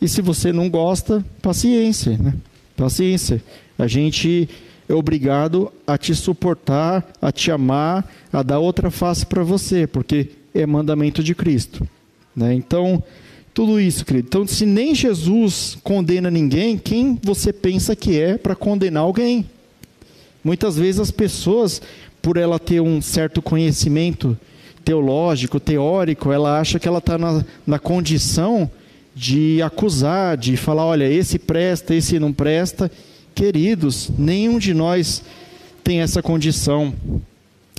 [0.00, 2.32] E se você não gosta, paciência, né?
[2.74, 3.42] Paciência.
[3.78, 4.48] A gente
[4.90, 10.30] é obrigado a te suportar, a te amar, a dar outra face para você, porque
[10.52, 11.88] é mandamento de Cristo.
[12.34, 12.54] Né?
[12.54, 13.00] Então,
[13.54, 14.26] tudo isso, querido.
[14.26, 19.48] Então, se nem Jesus condena ninguém, quem você pensa que é para condenar alguém?
[20.42, 21.80] Muitas vezes as pessoas,
[22.20, 24.36] por ela ter um certo conhecimento
[24.84, 28.68] teológico, teórico, ela acha que ela está na, na condição
[29.14, 32.90] de acusar, de falar, olha, esse presta, esse não presta,
[33.40, 35.22] Queridos, nenhum de nós
[35.82, 36.92] tem essa condição.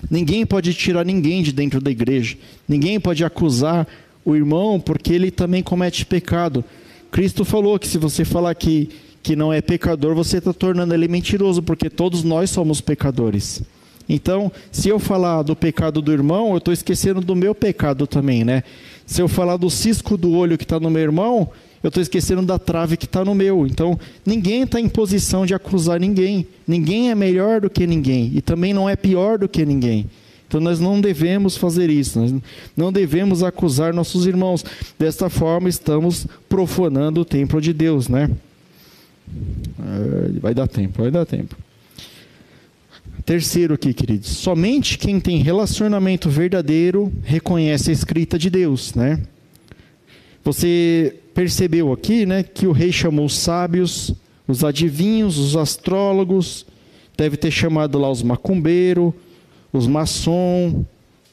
[0.10, 2.36] Ninguém pode tirar ninguém de dentro da igreja.
[2.68, 3.88] Ninguém pode acusar
[4.26, 6.66] o irmão porque ele também comete pecado.
[7.12, 8.90] Cristo falou que se você falar que,
[9.22, 13.62] que não é pecador, você está tornando ele mentiroso, porque todos nós somos pecadores.
[14.10, 18.44] Então, se eu falar do pecado do irmão, eu estou esquecendo do meu pecado também,
[18.44, 18.64] né?
[19.06, 21.52] Se eu falar do cisco do olho que está no meu irmão,
[21.84, 23.66] eu estou esquecendo da trave que está no meu.
[23.66, 26.46] Então, ninguém está em posição de acusar ninguém.
[26.68, 28.32] Ninguém é melhor do que ninguém.
[28.36, 30.08] E também não é pior do que ninguém.
[30.48, 32.20] Então, nós não devemos fazer isso.
[32.20, 32.34] Nós
[32.76, 34.64] não devemos acusar nossos irmãos.
[35.00, 38.30] Desta forma, estamos profanando o templo de Deus, né?
[40.40, 41.56] Vai dar tempo, vai dar tempo.
[43.26, 44.30] Terceiro aqui, queridos.
[44.30, 49.22] Somente quem tem relacionamento verdadeiro reconhece a escrita de Deus, né?
[50.44, 54.14] Você percebeu aqui, né, que o rei chamou os sábios,
[54.48, 56.66] os adivinhos, os astrólogos,
[57.18, 59.14] deve ter chamado lá os macumbeiros,
[59.72, 60.86] os maçom,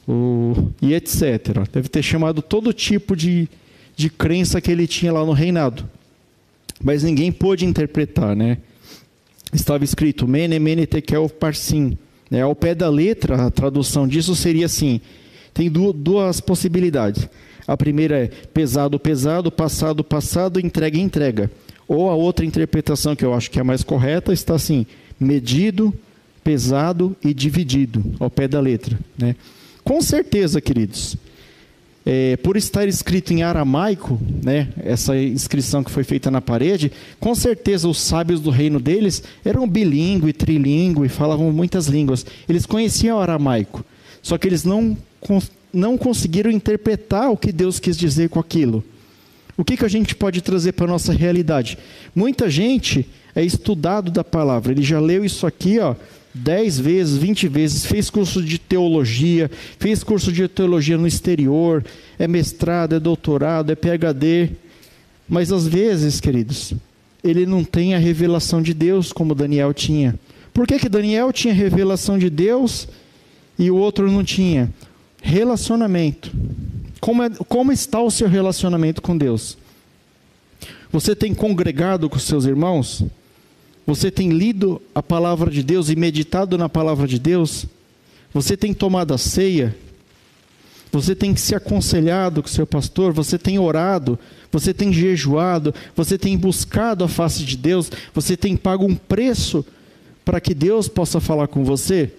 [0.07, 1.67] o, e etc.
[1.71, 3.47] Deve ter chamado todo tipo de,
[3.95, 5.87] de crença que ele tinha lá no reinado.
[6.81, 8.57] Mas ninguém pôde interpretar, né?
[9.53, 11.97] Estava escrito Mene, Mene, Tekel, Parsim.
[12.29, 12.41] Né?
[12.41, 15.01] Ao pé da letra, a tradução disso seria assim:
[15.53, 17.27] tem duas possibilidades.
[17.69, 21.51] A primeira é pesado, pesado, passado, passado, entrega, entrega.
[21.87, 24.87] Ou a outra interpretação que eu acho que é a mais correta está assim:
[25.19, 25.93] medido,
[26.43, 28.97] pesado e dividido, ao pé da letra.
[29.15, 29.35] Né?
[29.83, 31.15] Com certeza, queridos,
[32.03, 37.35] é, por estar escrito em aramaico, né, essa inscrição que foi feita na parede, com
[37.35, 42.25] certeza os sábios do reino deles eram bilíngue, trilingue, falavam muitas línguas.
[42.47, 43.85] Eles conheciam o aramaico,
[44.23, 44.97] só que eles não
[45.73, 48.83] não conseguiram interpretar o que Deus quis dizer com aquilo.
[49.57, 51.77] O que, que a gente pode trazer para a nossa realidade?
[52.15, 53.05] Muita gente
[53.35, 55.95] é estudado da palavra, ele já leu isso aqui, ó,
[56.33, 59.49] 10 vezes, 20 vezes, fez curso de teologia,
[59.79, 61.83] fez curso de teologia no exterior,
[62.17, 64.51] é mestrado, é doutorado, é PhD,
[65.27, 66.73] mas às vezes, queridos,
[67.23, 70.15] ele não tem a revelação de Deus como Daniel tinha.
[70.53, 72.87] Por que, que Daniel tinha revelação de Deus
[73.57, 74.71] e o outro não tinha?
[75.21, 76.31] Relacionamento.
[76.99, 79.57] Como, é, como está o seu relacionamento com Deus?
[80.91, 83.03] Você tem congregado com seus irmãos?
[83.85, 87.65] Você tem lido a palavra de Deus e meditado na palavra de Deus?
[88.33, 89.75] Você tem tomado a ceia?
[90.91, 93.13] Você tem se aconselhado com seu pastor?
[93.13, 94.17] Você tem orado?
[94.51, 95.73] Você tem jejuado?
[95.95, 97.91] Você tem buscado a face de Deus?
[98.13, 99.65] Você tem pago um preço
[100.25, 102.11] para que Deus possa falar com você?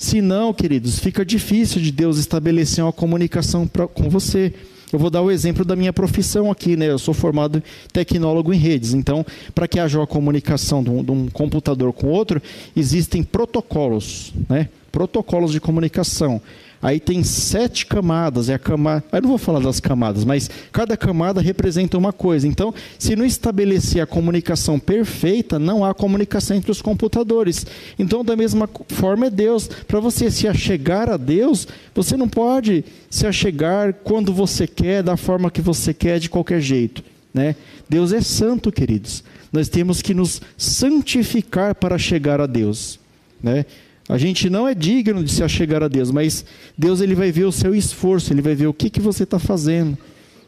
[0.00, 4.50] Se não, queridos, fica difícil de Deus estabelecer uma comunicação pra, com você.
[4.90, 6.86] Eu vou dar o exemplo da minha profissão aqui, né?
[6.86, 8.94] Eu sou formado tecnólogo em redes.
[8.94, 12.40] Então, para que haja uma comunicação de um, de um, computador com outro,
[12.74, 14.70] existem protocolos, né?
[14.90, 16.40] Protocolos de comunicação.
[16.82, 19.04] Aí tem sete camadas, é a camada.
[19.12, 22.48] Eu não vou falar das camadas, mas cada camada representa uma coisa.
[22.48, 27.66] Então, se não estabelecer a comunicação perfeita, não há comunicação entre os computadores.
[27.98, 29.68] Então, da mesma forma é Deus.
[29.68, 35.18] Para você se achegar a Deus, você não pode se achegar quando você quer, da
[35.18, 37.04] forma que você quer, de qualquer jeito.
[37.32, 37.56] Né?
[37.90, 39.22] Deus é santo, queridos.
[39.52, 42.98] Nós temos que nos santificar para chegar a Deus.
[43.42, 43.66] Né?
[44.10, 46.44] A gente não é digno de se achegar a Deus, mas
[46.76, 49.38] Deus ele vai ver o seu esforço, ele vai ver o que, que você está
[49.38, 49.96] fazendo.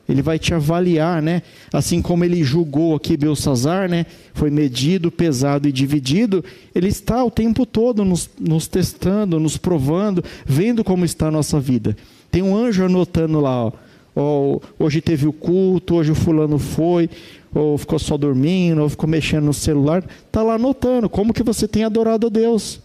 [0.09, 1.43] Ele vai te avaliar, né?
[1.73, 4.05] Assim como ele julgou aqui Belsazar, né?
[4.35, 6.45] Foi medido, pesado e dividido.
[6.75, 11.61] Ele está o tempo todo nos, nos testando, nos provando, vendo como está a nossa
[11.61, 11.97] vida.
[12.33, 13.73] Tem um anjo anotando lá,
[14.17, 17.09] ó, hoje teve o culto, hoje o fulano foi,
[17.55, 20.05] ou ficou só dormindo, ou ficou mexendo no celular.
[20.27, 22.81] Está lá anotando como que você tem adorado a Deus.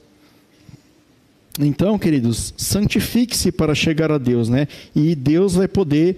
[1.59, 4.67] Então, queridos, santifique-se para chegar a Deus, né?
[4.95, 6.17] E Deus vai poder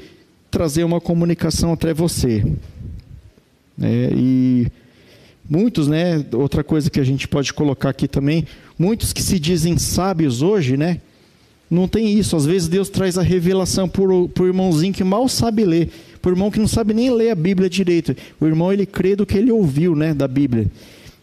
[0.51, 2.43] trazer uma comunicação até você.
[3.81, 4.67] É, e
[5.49, 6.25] muitos, né?
[6.33, 8.45] Outra coisa que a gente pode colocar aqui também,
[8.77, 10.99] muitos que se dizem sábios hoje, né?
[11.69, 12.35] Não tem isso.
[12.35, 15.89] Às vezes Deus traz a revelação por, o irmãozinho que mal sabe ler,
[16.21, 18.15] por irmão que não sabe nem ler a Bíblia direito.
[18.41, 20.67] O irmão ele crê do que ele ouviu, né, da Bíblia.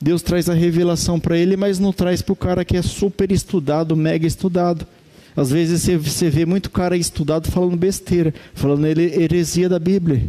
[0.01, 3.32] Deus traz a revelação para ele, mas não traz para o cara que é super
[3.32, 4.86] estudado, mega estudado.
[5.34, 10.22] Às vezes você, vê muito cara estudado falando besteira, falando heresia da Bíblia.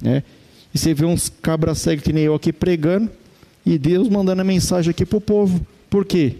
[0.00, 0.22] Né?
[0.72, 3.10] E você vê uns cabra cego que nem eu aqui pregando,
[3.64, 5.64] e Deus mandando a mensagem aqui para o povo.
[5.88, 6.36] Por quê?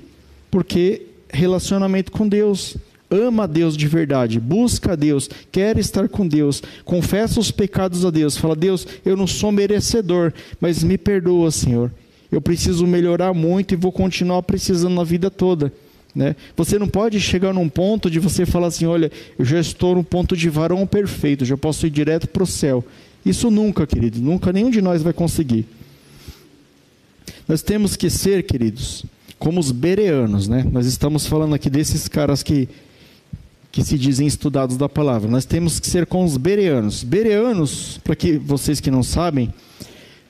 [0.51, 2.77] Porque relacionamento com Deus.
[3.11, 8.37] Ama Deus de verdade, busca Deus, quer estar com Deus, confessa os pecados a Deus,
[8.37, 11.93] fala: Deus, eu não sou merecedor, mas me perdoa, Senhor
[12.35, 15.73] eu preciso melhorar muito e vou continuar precisando na vida toda.
[16.15, 16.37] Né?
[16.57, 20.05] Você não pode chegar num ponto de você falar assim: olha, eu já estou no
[20.05, 22.85] ponto de varão perfeito, já posso ir direto para o céu.
[23.25, 25.67] Isso nunca, querido, nunca nenhum de nós vai conseguir.
[27.49, 29.05] Nós temos que ser, queridos,
[29.39, 30.65] como os bereanos, né?
[30.71, 32.69] Nós estamos falando aqui desses caras que,
[33.73, 35.31] que se dizem estudados da palavra.
[35.31, 37.03] Nós temos que ser como os bereanos.
[37.03, 39.53] Bereanos, para que vocês que não sabem,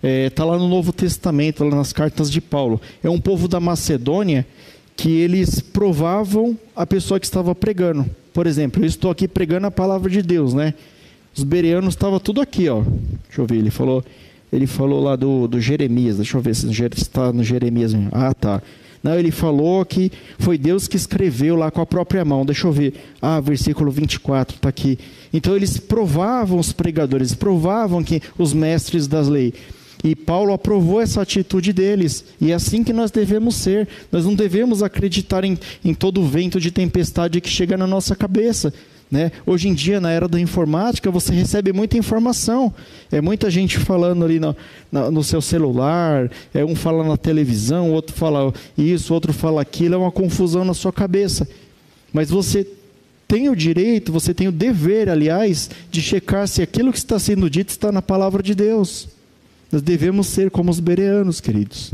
[0.04, 2.78] Está é, tá lá no Novo Testamento, lá nas cartas de Paulo.
[3.02, 4.46] É um povo da Macedônia
[4.94, 8.04] que eles provavam a pessoa que estava pregando.
[8.34, 10.74] Por exemplo, eu estou aqui pregando a palavra de Deus, né?
[11.34, 12.82] Os bereanos estavam tudo aqui, ó.
[12.82, 14.04] Deixa eu ver, ele falou,
[14.52, 17.92] ele falou lá do, do Jeremias, deixa eu ver se está no Jeremias.
[18.12, 18.62] Ah, tá.
[19.02, 22.44] Não, ele falou que foi Deus que escreveu lá com a própria mão.
[22.44, 22.92] Deixa eu ver.
[23.22, 24.98] Ah, versículo 24 está aqui.
[25.32, 29.54] Então eles provavam os pregadores, provavam que os mestres das leis.
[30.04, 32.26] E Paulo aprovou essa atitude deles.
[32.38, 33.88] E é assim que nós devemos ser.
[34.12, 38.14] Nós não devemos acreditar em, em todo o vento de tempestade que chega na nossa
[38.14, 38.70] cabeça.
[39.10, 39.32] Né?
[39.46, 42.74] Hoje em dia, na era da informática, você recebe muita informação.
[43.10, 44.54] É muita gente falando ali no,
[45.10, 49.98] no seu celular, é um fala na televisão, outro fala isso, outro fala aquilo, é
[49.98, 51.48] uma confusão na sua cabeça.
[52.12, 52.66] Mas você
[53.26, 57.48] tem o direito, você tem o dever, aliás, de checar se aquilo que está sendo
[57.48, 59.13] dito está na palavra de Deus.
[59.70, 61.92] Nós devemos ser como os bereanos, queridos.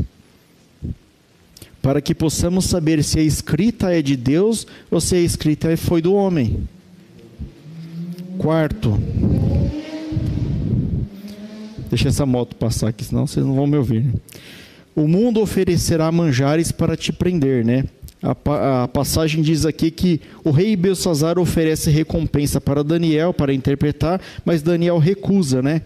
[1.81, 6.01] Para que possamos saber se a escrita é de Deus ou se a escrita foi
[6.01, 6.67] do homem.
[8.37, 8.97] Quarto.
[11.89, 14.05] Deixa essa moto passar aqui, senão vocês não vão me ouvir.
[14.95, 17.85] O mundo oferecerá manjares para te prender, né?
[18.21, 24.21] A, a, passagem diz aqui que o rei Belsazar oferece recompensa para Daniel para interpretar,
[24.45, 25.81] mas Daniel recusa, né?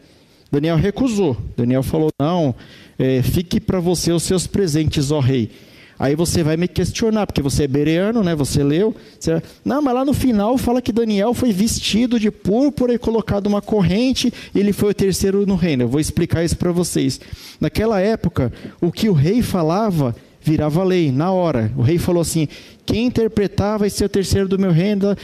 [0.55, 1.35] Daniel recusou.
[1.57, 2.55] Daniel falou: Não,
[2.97, 5.51] é, fique para você os seus presentes, ó rei.
[5.99, 8.33] Aí você vai me questionar, porque você é bereano, né?
[8.35, 8.95] Você leu.
[9.19, 9.41] Você...
[9.65, 13.61] Não, mas lá no final fala que Daniel foi vestido de púrpura e colocado uma
[13.61, 15.83] corrente, e ele foi o terceiro no reino.
[15.83, 17.19] Eu vou explicar isso para vocês.
[17.59, 20.15] Naquela época, o que o rei falava
[20.45, 21.71] virava lei, na hora.
[21.75, 22.47] O rei falou assim:
[22.85, 25.17] quem interpretar vai ser o terceiro do meu reino,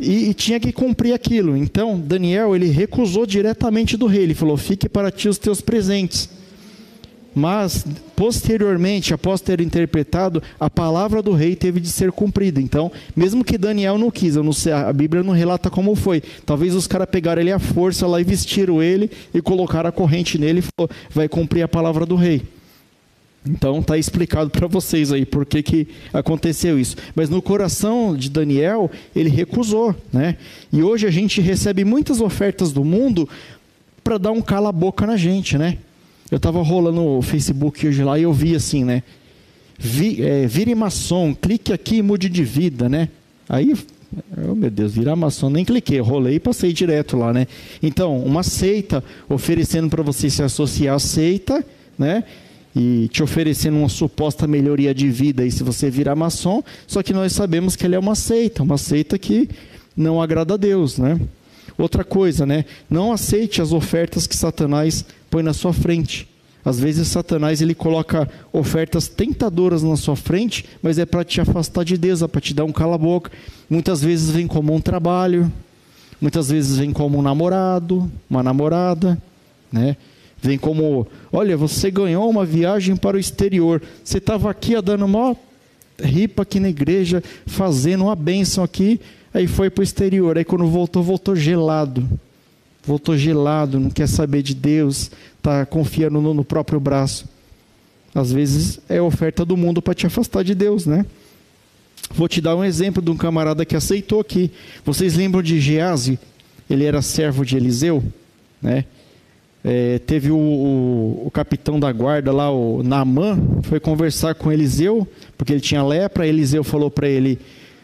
[0.00, 1.56] e, e, tinha que cumprir aquilo.
[1.56, 6.28] Então, Daniel, ele recusou diretamente do rei, ele falou: fique para ti os teus presentes.
[7.36, 12.60] Mas, posteriormente, após ter interpretado, a palavra do rei teve de ser cumprida.
[12.60, 16.22] Então, mesmo que Daniel não quis, não sei, a Bíblia não relata como foi.
[16.46, 20.38] Talvez os caras pegaram ele à força lá e vestiram ele e colocaram a corrente
[20.38, 22.42] nele e falou: vai cumprir a palavra do rei.
[23.46, 26.96] Então está explicado para vocês aí por que, que aconteceu isso.
[27.14, 29.94] Mas no coração de Daniel, ele recusou.
[30.12, 30.36] Né?
[30.72, 33.28] E hoje a gente recebe muitas ofertas do mundo
[34.02, 35.58] para dar um cala-boca na gente.
[35.58, 35.76] Né?
[36.30, 39.02] Eu estava rolando o Facebook hoje lá e eu vi assim, né?
[39.78, 43.08] Vi, é, vire maçom, clique aqui e mude de vida, né?
[43.48, 43.74] Aí,
[44.48, 47.46] oh meu Deus, virar maçom, nem cliquei, rolei e passei direto lá, né?
[47.82, 51.64] Então, uma seita oferecendo para você se associar à seita,
[51.98, 52.24] né?
[52.74, 57.12] E te oferecendo uma suposta melhoria de vida e se você virar maçom, só que
[57.12, 59.48] nós sabemos que ele é uma seita, uma seita que
[59.96, 61.20] não agrada a Deus, né?
[61.78, 62.64] Outra coisa, né?
[62.88, 66.28] Não aceite as ofertas que Satanás põe na sua frente.
[66.64, 71.84] Às vezes Satanás ele coloca ofertas tentadoras na sua frente, mas é para te afastar
[71.84, 73.30] de Deus, é para te dar um cala-boca.
[73.68, 75.52] Muitas vezes vem como um trabalho,
[76.20, 79.20] muitas vezes vem como um namorado, uma namorada,
[79.70, 79.96] né?
[80.44, 83.80] Vem como, olha, você ganhou uma viagem para o exterior.
[84.04, 85.34] Você estava aqui dando uma
[85.98, 89.00] ripa aqui na igreja, fazendo uma bênção aqui,
[89.32, 90.36] aí foi para o exterior.
[90.36, 92.06] Aí quando voltou, voltou gelado.
[92.84, 97.26] Voltou gelado, não quer saber de Deus, está confiando no, no próprio braço.
[98.14, 101.06] Às vezes é oferta do mundo para te afastar de Deus, né?
[102.10, 104.50] Vou te dar um exemplo de um camarada que aceitou aqui.
[104.84, 106.18] Vocês lembram de Gease?
[106.68, 108.04] Ele era servo de Eliseu,
[108.60, 108.84] né?
[109.66, 115.08] É, teve o, o, o, capitão da guarda lá, o Naamã, foi conversar com Eliseu,
[115.38, 116.26] porque ele tinha lepra.
[116.26, 117.38] Eliseu falou para ele,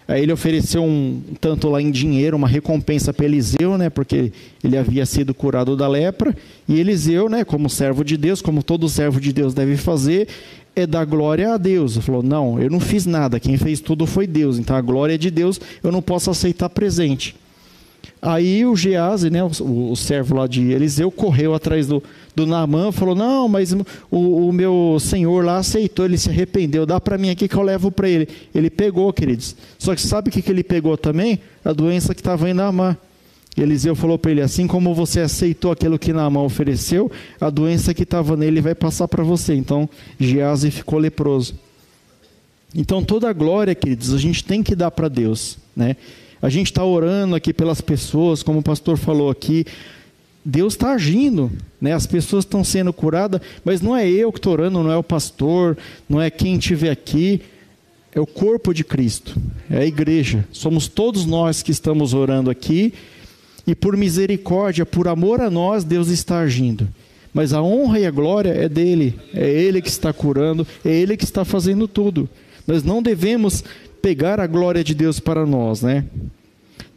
[0.06, 4.30] aí ele ofereceu um tanto lá em dinheiro, uma recompensa para Eliseu, né, porque
[4.62, 6.36] ele havia sido curado da lepra.
[6.68, 10.28] E Eliseu, né, como servo de Deus, como todo servo de Deus deve fazer,
[10.76, 11.94] é dar glória a Deus.
[11.96, 15.14] Ele falou: Não, eu não fiz nada, quem fez tudo foi Deus, então a glória
[15.14, 17.34] é de Deus, eu não posso aceitar presente.
[18.22, 22.02] Aí o Gease, né, o, o, servo lá de Eliseu, correu atrás do,
[22.34, 23.72] do Naamã, falou: Não, mas
[24.10, 27.62] o, o meu senhor lá aceitou, ele se arrependeu, dá para mim aqui que eu
[27.62, 28.28] levo para ele.
[28.54, 29.56] Ele pegou, queridos.
[29.78, 31.40] Só que sabe o que, que ele pegou também?
[31.64, 32.96] A doença que estava em Naamã.
[33.56, 38.02] Eliseu falou para ele: Assim como você aceitou aquilo que Naamã ofereceu, a doença que
[38.02, 39.54] estava nele vai passar para você.
[39.54, 39.88] Então
[40.18, 41.54] Gease ficou leproso.
[42.74, 45.96] Então toda a glória, queridos, a gente tem que dar para Deus, né?
[46.42, 49.66] A gente está orando aqui pelas pessoas, como o pastor falou aqui.
[50.44, 51.92] Deus está agindo, né?
[51.92, 55.02] as pessoas estão sendo curadas, mas não é eu que estou orando, não é o
[55.02, 55.76] pastor,
[56.08, 57.42] não é quem estiver aqui,
[58.12, 59.36] é o corpo de Cristo,
[59.68, 60.46] é a igreja.
[60.50, 62.94] Somos todos nós que estamos orando aqui,
[63.66, 66.88] e por misericórdia, por amor a nós, Deus está agindo.
[67.32, 71.16] Mas a honra e a glória é dele, é ele que está curando, é ele
[71.18, 72.28] que está fazendo tudo.
[72.66, 73.62] Nós não devemos
[74.00, 76.04] pegar a glória de Deus para nós, né?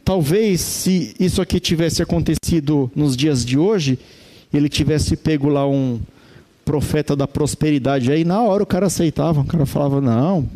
[0.04, 3.98] Talvez se isso aqui tivesse acontecido nos dias de hoje,
[4.52, 6.00] ele tivesse pego lá um
[6.64, 10.48] profeta da prosperidade aí, na hora o cara aceitava, o cara falava: "Não,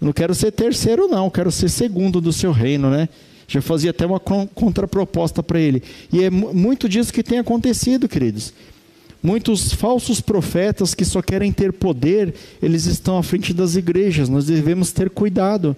[0.00, 3.08] não quero ser terceiro não, quero ser segundo do seu reino, né?"
[3.48, 5.82] Já fazia até uma contraproposta para ele.
[6.10, 8.54] E é muito disso que tem acontecido, queridos.
[9.22, 14.28] Muitos falsos profetas que só querem ter poder, eles estão à frente das igrejas.
[14.28, 15.76] Nós devemos ter cuidado.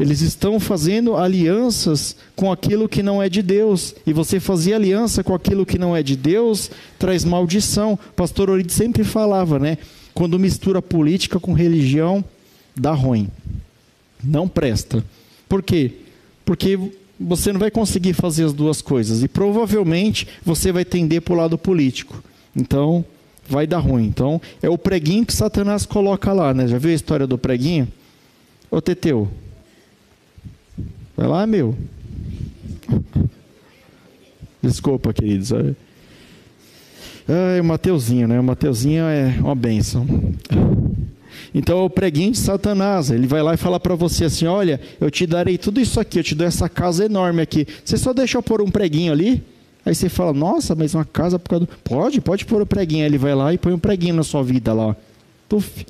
[0.00, 3.94] Eles estão fazendo alianças com aquilo que não é de Deus.
[4.06, 7.98] E você fazer aliança com aquilo que não é de Deus traz maldição.
[8.16, 9.78] Pastor Orides sempre falava, né?
[10.14, 12.24] Quando mistura política com religião,
[12.74, 13.28] dá ruim.
[14.22, 15.04] Não presta.
[15.48, 15.92] Por quê?
[16.44, 16.78] Porque
[17.20, 19.22] você não vai conseguir fazer as duas coisas.
[19.22, 22.22] E provavelmente você vai tender para o lado político.
[22.56, 23.04] Então,
[23.48, 24.06] vai dar ruim.
[24.06, 26.66] Então, é o preguinho que Satanás coloca lá, né?
[26.66, 27.88] Já viu a história do preguinho?
[28.70, 29.28] Ô Teteu,
[31.16, 31.74] Vai lá, meu.
[34.62, 35.52] Desculpa, queridos.
[37.28, 38.38] É, o Mateuzinho, né?
[38.38, 40.06] O Mateuzinho é uma benção.
[41.54, 43.10] Então é o preguinho de Satanás.
[43.10, 46.18] Ele vai lá e fala para você assim: Olha, eu te darei tudo isso aqui,
[46.18, 47.66] eu te dou essa casa enorme aqui.
[47.84, 49.42] Você só deixa eu pôr um preguinho ali?
[49.84, 51.72] Aí você fala: Nossa, mas uma casa por causa do...
[51.84, 53.02] Pode, pode pôr o preguinho.
[53.02, 54.96] Aí ele vai lá e põe um preguinho na sua vida lá.
[55.48, 55.84] Tuf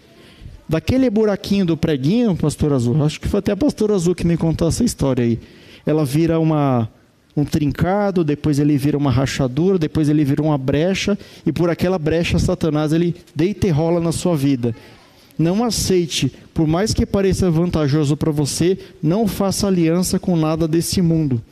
[0.72, 4.38] daquele buraquinho do preguinho, pastor Azul, acho que foi até a pastor Azul que me
[4.38, 5.38] contou essa história aí.
[5.84, 6.88] Ela vira uma
[7.36, 11.98] um trincado, depois ele vira uma rachadura, depois ele vira uma brecha, e por aquela
[11.98, 14.74] brecha Satanás ele deita e rola na sua vida.
[15.38, 21.02] Não aceite, por mais que pareça vantajoso para você, não faça aliança com nada desse
[21.02, 21.42] mundo,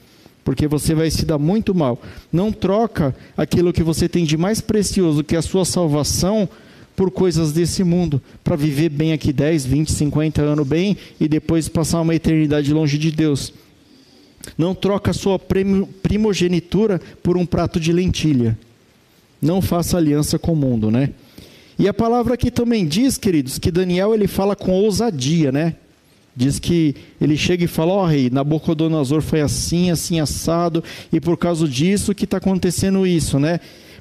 [0.43, 2.01] porque você vai se dar muito mal.
[2.33, 6.49] Não troca aquilo que você tem de mais precioso, que é a sua salvação,
[7.01, 11.67] por coisas desse mundo, para viver bem aqui 10, 20, 50 anos bem e depois
[11.67, 13.55] passar uma eternidade longe de Deus.
[14.59, 18.59] Não troca sua primogenitura por um prato de lentilha.
[19.41, 21.09] Não faça aliança com o mundo, né?
[21.79, 25.77] E a palavra aqui também diz, queridos, que Daniel ele fala com ousadia, né?
[26.37, 31.19] Diz que ele chega e fala: Ó oh, rei, Nabucodonosor foi assim, assim, assado, e
[31.19, 33.59] por causa disso que está acontecendo isso, né?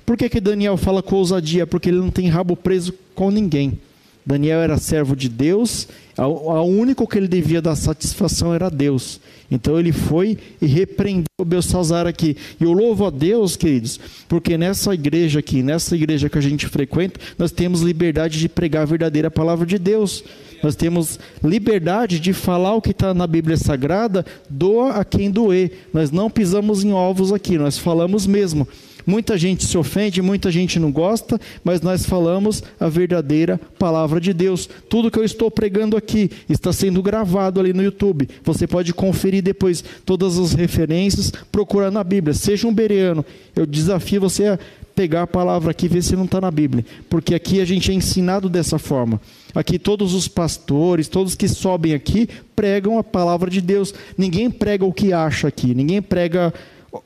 [0.10, 1.68] Por que, que Daniel fala com ousadia?
[1.68, 3.78] Porque ele não tem rabo preso com ninguém.
[4.26, 5.88] Daniel era servo de Deus,
[6.18, 9.22] o único que ele devia dar satisfação era Deus.
[9.52, 12.36] Então ele foi e repreendeu Belsazar aqui.
[12.60, 16.66] E eu louvo a Deus, queridos, porque nessa igreja aqui, nessa igreja que a gente
[16.66, 20.24] frequenta, nós temos liberdade de pregar a verdadeira palavra de Deus.
[20.64, 25.88] Nós temos liberdade de falar o que está na Bíblia Sagrada, doa a quem doer.
[25.94, 28.68] Nós não pisamos em ovos aqui, nós falamos mesmo.
[29.10, 34.32] Muita gente se ofende, muita gente não gosta, mas nós falamos a verdadeira palavra de
[34.32, 34.70] Deus.
[34.88, 38.30] Tudo que eu estou pregando aqui está sendo gravado ali no YouTube.
[38.44, 42.36] Você pode conferir depois todas as referências, procurar na Bíblia.
[42.36, 43.26] Seja um bereano.
[43.56, 44.60] Eu desafio você a
[44.94, 46.86] pegar a palavra aqui e ver se não está na Bíblia.
[47.10, 49.20] Porque aqui a gente é ensinado dessa forma.
[49.56, 53.92] Aqui todos os pastores, todos que sobem aqui, pregam a palavra de Deus.
[54.16, 56.54] Ninguém prega o que acha aqui, ninguém prega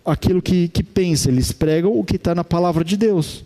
[0.06, 3.44] aquilo que, que pensa, eles pregam o que está na palavra de Deus.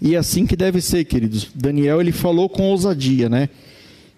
[0.00, 1.48] E é assim que deve ser, queridos.
[1.54, 3.48] Daniel ele falou com ousadia, né?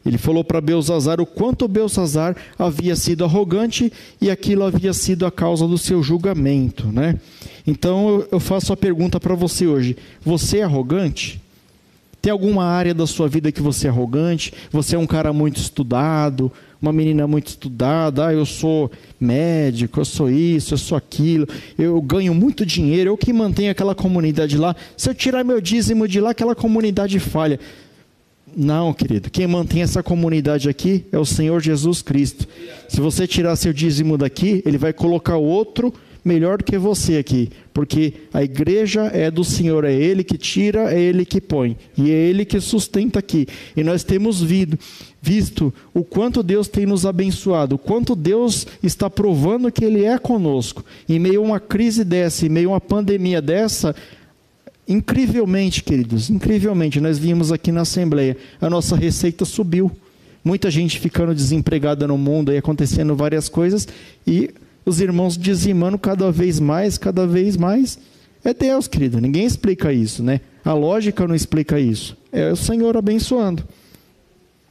[0.05, 3.91] Ele falou para Belsazar o quanto Belsazar havia sido arrogante
[4.21, 7.19] e aquilo havia sido a causa do seu julgamento, né?
[7.67, 11.41] Então eu faço a pergunta para você hoje: você é arrogante?
[12.21, 14.53] Tem alguma área da sua vida que você é arrogante?
[14.71, 16.51] Você é um cara muito estudado,
[16.85, 22.01] uma menina muito estudada, ah, eu sou médico, eu sou isso, eu sou aquilo, eu
[22.03, 24.76] ganho muito dinheiro, eu que mantenho aquela comunidade lá.
[24.97, 27.59] Se eu tirar meu dízimo de lá, aquela comunidade falha.
[28.57, 32.47] Não, querido, quem mantém essa comunidade aqui é o Senhor Jesus Cristo.
[32.89, 35.93] Se você tirar seu dízimo daqui, ele vai colocar outro
[36.25, 40.93] melhor do que você aqui, porque a igreja é do Senhor, é Ele que tira,
[40.93, 43.47] é Ele que põe, e é Ele que sustenta aqui.
[43.77, 44.79] E nós temos visto,
[45.20, 50.16] visto o quanto Deus tem nos abençoado, o quanto Deus está provando que Ele é
[50.18, 50.85] conosco.
[51.09, 53.95] Em meio a uma crise dessa, em meio a uma pandemia dessa,
[54.89, 59.93] incrivelmente, queridos, incrivelmente, nós vimos aqui na Assembleia, a nossa receita subiu
[60.43, 63.89] muita gente ficando desempregada no mundo e acontecendo várias coisas
[64.27, 64.51] e
[64.85, 67.99] os irmãos dizimando cada vez mais, cada vez mais.
[68.45, 70.41] É Deus, querido, ninguém explica isso, né?
[70.64, 72.16] A lógica não explica isso.
[72.30, 73.64] É o Senhor abençoando.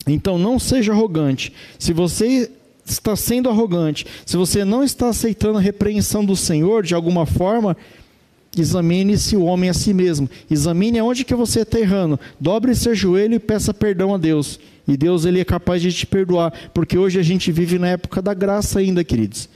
[0.08, 1.54] Então não seja arrogante.
[1.80, 2.50] Se você
[2.86, 7.78] está sendo arrogante, se você não está aceitando a repreensão do Senhor de alguma forma,
[8.58, 10.30] examine-se o homem a si mesmo.
[10.52, 12.20] Examine aonde que você está errando.
[12.40, 14.60] Dobre seu joelho e peça perdão a Deus.
[14.88, 18.22] E Deus ele é capaz de te perdoar, porque hoje a gente vive na época
[18.22, 19.48] da graça ainda, queridos.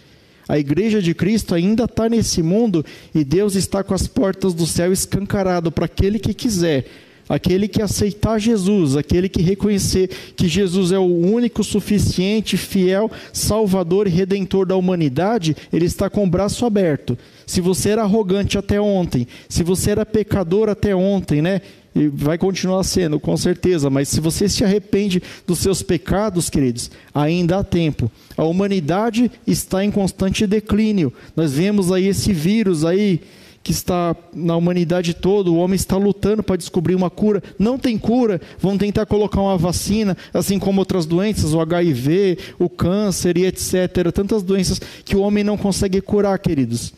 [0.48, 4.66] A igreja de Cristo ainda está nesse mundo e Deus está com as portas do
[4.66, 6.86] céu escancarado para aquele que quiser,
[7.28, 14.08] aquele que aceitar Jesus, aquele que reconhecer que Jesus é o único, suficiente, fiel, salvador
[14.08, 17.18] e redentor da humanidade, ele está com o braço aberto.
[17.46, 21.62] Se você era arrogante até ontem, se você era pecador até ontem, né?
[21.98, 26.92] E vai continuar sendo, com certeza, mas se você se arrepende dos seus pecados, queridos,
[27.14, 28.12] ainda há tempo.
[28.38, 31.12] A humanidade está em constante declínio.
[31.36, 33.22] Nós vemos aí esse vírus aí
[33.64, 37.98] que está na humanidade toda, o homem está lutando para descobrir uma cura, não tem
[37.98, 43.46] cura, vão tentar colocar uma vacina, assim como outras doenças, o HIV, o câncer e
[43.46, 46.94] etc, tantas doenças que o homem não consegue curar, queridos.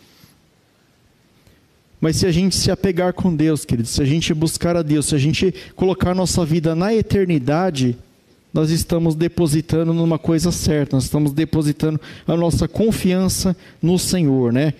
[2.01, 5.07] Mas se a gente se apegar com Deus, queridos, se a gente buscar a Deus,
[5.07, 7.97] se a gente colocar nossa vida na eternidade,
[8.53, 14.73] nós estamos depositando numa coisa certa, nós estamos depositando a nossa confiança no Senhor, né?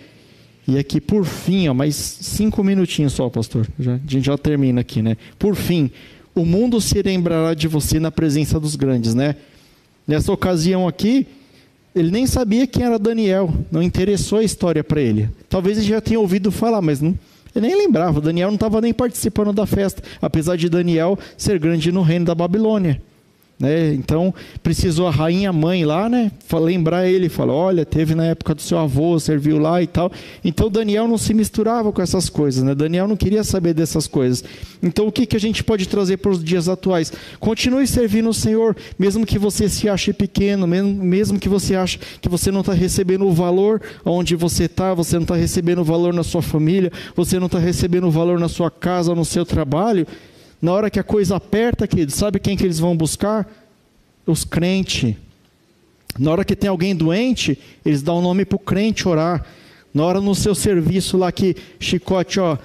[0.66, 4.80] E aqui, por fim, ó, mais cinco minutinhos só, pastor, já, a gente já termina
[4.80, 5.16] aqui, né?
[5.38, 5.90] Por fim,
[6.34, 9.36] o mundo se lembrará de você na presença dos grandes, né?
[10.06, 11.26] Nessa ocasião aqui,
[11.94, 15.28] ele nem sabia quem era Daniel, não interessou a história para ele.
[15.48, 17.18] Talvez ele já tenha ouvido falar, mas não,
[17.54, 18.20] ele nem lembrava.
[18.20, 22.34] Daniel não estava nem participando da festa, apesar de Daniel ser grande no reino da
[22.34, 23.00] Babilônia.
[23.60, 23.92] Né?
[23.92, 26.32] Então, precisou a rainha mãe lá, né?
[26.50, 30.10] Lembrar ele, falar: olha, teve na época do seu avô, serviu lá e tal.
[30.42, 32.74] Então, Daniel não se misturava com essas coisas, né?
[32.74, 34.42] Daniel não queria saber dessas coisas.
[34.82, 37.12] Então, o que, que a gente pode trazer para os dias atuais?
[37.38, 42.30] Continue servindo o Senhor, mesmo que você se ache pequeno, mesmo, que você ache que
[42.30, 46.14] você não está recebendo o valor onde você está, você não está recebendo o valor
[46.14, 50.06] na sua família, você não está recebendo o valor na sua casa, no seu trabalho.
[50.60, 53.50] Na hora que a coisa aperta, querido, sabe quem que eles vão buscar?
[54.26, 55.16] Os crentes.
[56.18, 59.44] Na hora que tem alguém doente, eles dão o um nome para o crente orar.
[59.92, 62.58] Na hora no seu serviço lá que chicote, ó,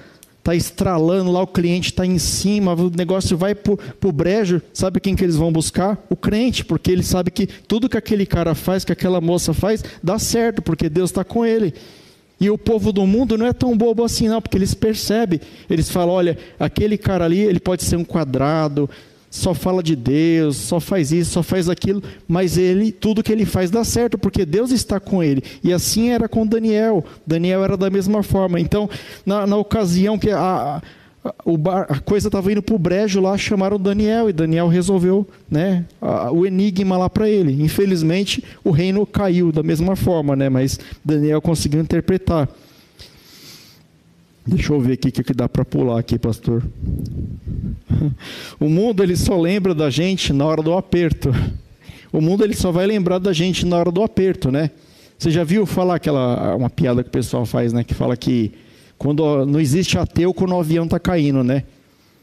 [0.46, 3.74] tá estralando lá, o cliente está em cima, o negócio vai para
[4.04, 5.98] o brejo, sabe quem que eles vão buscar?
[6.08, 9.82] O crente, porque ele sabe que tudo que aquele cara faz, que aquela moça faz,
[10.00, 11.74] dá certo, porque Deus está com ele.
[12.38, 15.40] E o povo do mundo não é tão bobo assim, não, porque eles percebem.
[15.70, 18.88] Eles falam: olha, aquele cara ali, ele pode ser um quadrado,
[19.30, 23.44] só fala de Deus, só faz isso, só faz aquilo, mas ele, tudo que ele
[23.44, 25.42] faz dá certo, porque Deus está com ele.
[25.62, 27.04] E assim era com Daniel.
[27.26, 28.60] Daniel era da mesma forma.
[28.60, 28.88] Então,
[29.24, 30.82] na, na ocasião que a,
[31.58, 35.84] Bar, a coisa estava indo para o brejo lá, chamaram Daniel e Daniel resolveu né,
[36.00, 37.62] a, o enigma lá para ele.
[37.62, 42.48] Infelizmente, o reino caiu da mesma forma, né, mas Daniel conseguiu interpretar.
[44.46, 46.62] Deixa eu ver aqui o que, que dá para pular aqui, pastor.
[48.60, 51.32] O mundo ele só lembra da gente na hora do aperto.
[52.12, 54.70] O mundo ele só vai lembrar da gente na hora do aperto, né?
[55.18, 57.82] Você já viu falar aquela uma piada que o pessoal faz, né?
[57.82, 58.52] Que fala que
[58.98, 61.64] quando não existe ateu quando o avião está caindo, né?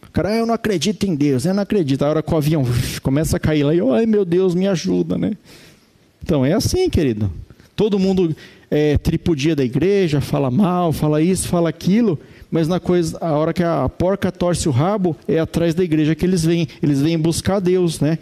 [0.08, 2.04] O cara, ah, eu não acredito em Deus, eu não acredito.
[2.04, 2.64] A hora que o avião
[3.02, 5.34] começa a cair lá, ai meu Deus, me ajuda, né?
[6.24, 7.32] Então é assim, querido.
[7.76, 8.36] Todo mundo
[8.70, 12.20] é, tripudia da igreja, fala mal, fala isso, fala aquilo,
[12.50, 16.14] mas na coisa, a hora que a porca torce o rabo, é atrás da igreja
[16.14, 16.68] que eles vêm.
[16.82, 18.20] Eles vêm buscar Deus, né?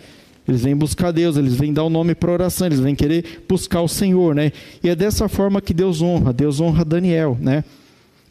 [0.48, 3.44] Eles vêm buscar Deus, eles vêm dar o um nome para oração, eles vêm querer
[3.48, 4.52] buscar o Senhor, né?
[4.84, 6.34] E é dessa forma que Deus honra.
[6.34, 7.64] Deus honra Daniel, né?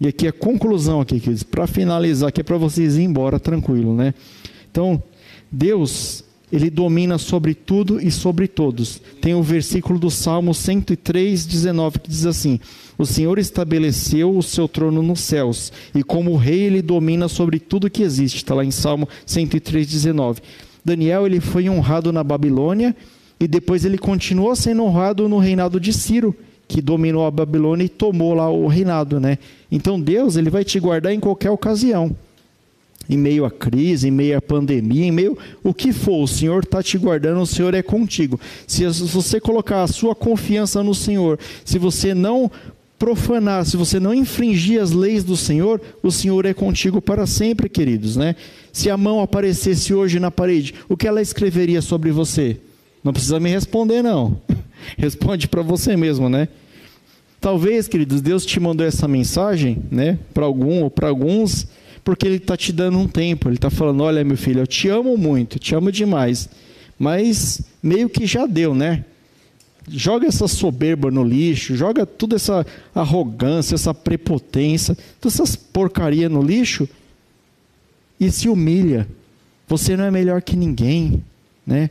[0.00, 1.20] E aqui a conclusão aqui,
[1.50, 4.14] para finalizar, que é para vocês ir embora tranquilo, né?
[4.70, 5.02] Então,
[5.52, 9.00] Deus, ele domina sobre tudo e sobre todos.
[9.20, 12.58] Tem o versículo do Salmo 103, 19, que diz assim:
[12.96, 17.90] O Senhor estabeleceu o seu trono nos céus, e como rei ele domina sobre tudo
[17.90, 18.36] que existe.
[18.36, 20.40] Está lá em Salmo 103, 19.
[20.82, 22.96] Daniel ele foi honrado na Babilônia
[23.38, 26.34] e depois ele continuou sendo honrado no reinado de Ciro
[26.70, 29.38] que dominou a Babilônia e tomou lá o reinado, né?
[29.72, 32.14] Então Deus, ele vai te guardar em qualquer ocasião.
[33.08, 36.62] Em meio à crise, em meio à pandemia, em meio o que for, o Senhor
[36.62, 38.38] está te guardando, o Senhor é contigo.
[38.68, 42.48] Se você colocar a sua confiança no Senhor, se você não
[42.96, 47.68] profanar, se você não infringir as leis do Senhor, o Senhor é contigo para sempre,
[47.68, 48.36] queridos, né?
[48.72, 52.58] Se a mão aparecesse hoje na parede, o que ela escreveria sobre você?
[53.02, 54.40] Não precisa me responder, não.
[54.96, 56.46] Responde para você mesmo, né?
[57.40, 61.66] Talvez, queridos, Deus te mandou essa mensagem, né, para algum ou para alguns,
[62.04, 63.48] porque Ele está te dando um tempo.
[63.48, 66.48] Ele está falando: olha, meu filho, eu te amo muito, te amo demais,
[66.98, 69.04] mas meio que já deu, né?
[69.88, 76.42] Joga essa soberba no lixo, joga toda essa arrogância, essa prepotência, todas essas porcaria no
[76.42, 76.86] lixo
[78.20, 79.08] e se humilha.
[79.66, 81.24] Você não é melhor que ninguém,
[81.66, 81.90] né?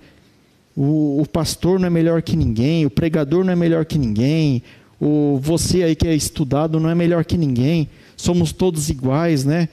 [0.75, 4.61] O, o, pastor não é melhor que ninguém, o pregador não é melhor que ninguém,
[4.99, 7.89] o você aí que é estudado não é melhor que ninguém.
[8.17, 9.69] Somos todos iguais, né?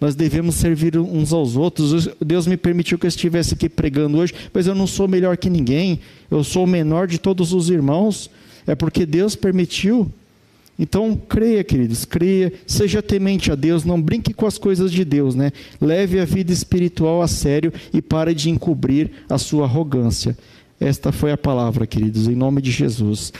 [0.00, 2.08] Nós devemos servir uns aos outros.
[2.20, 5.48] Deus me permitiu que eu estivesse aqui pregando hoje, mas eu não sou melhor que
[5.48, 6.00] ninguém.
[6.30, 8.28] Eu sou o menor de todos os irmãos.
[8.66, 10.10] É porque Deus permitiu.
[10.78, 15.34] Então, creia, queridos, creia, seja temente a Deus, não brinque com as coisas de Deus,
[15.34, 15.50] né?
[15.80, 20.36] Leve a vida espiritual a sério e pare de encobrir a sua arrogância.
[20.78, 23.32] Esta foi a palavra, queridos, em nome de Jesus.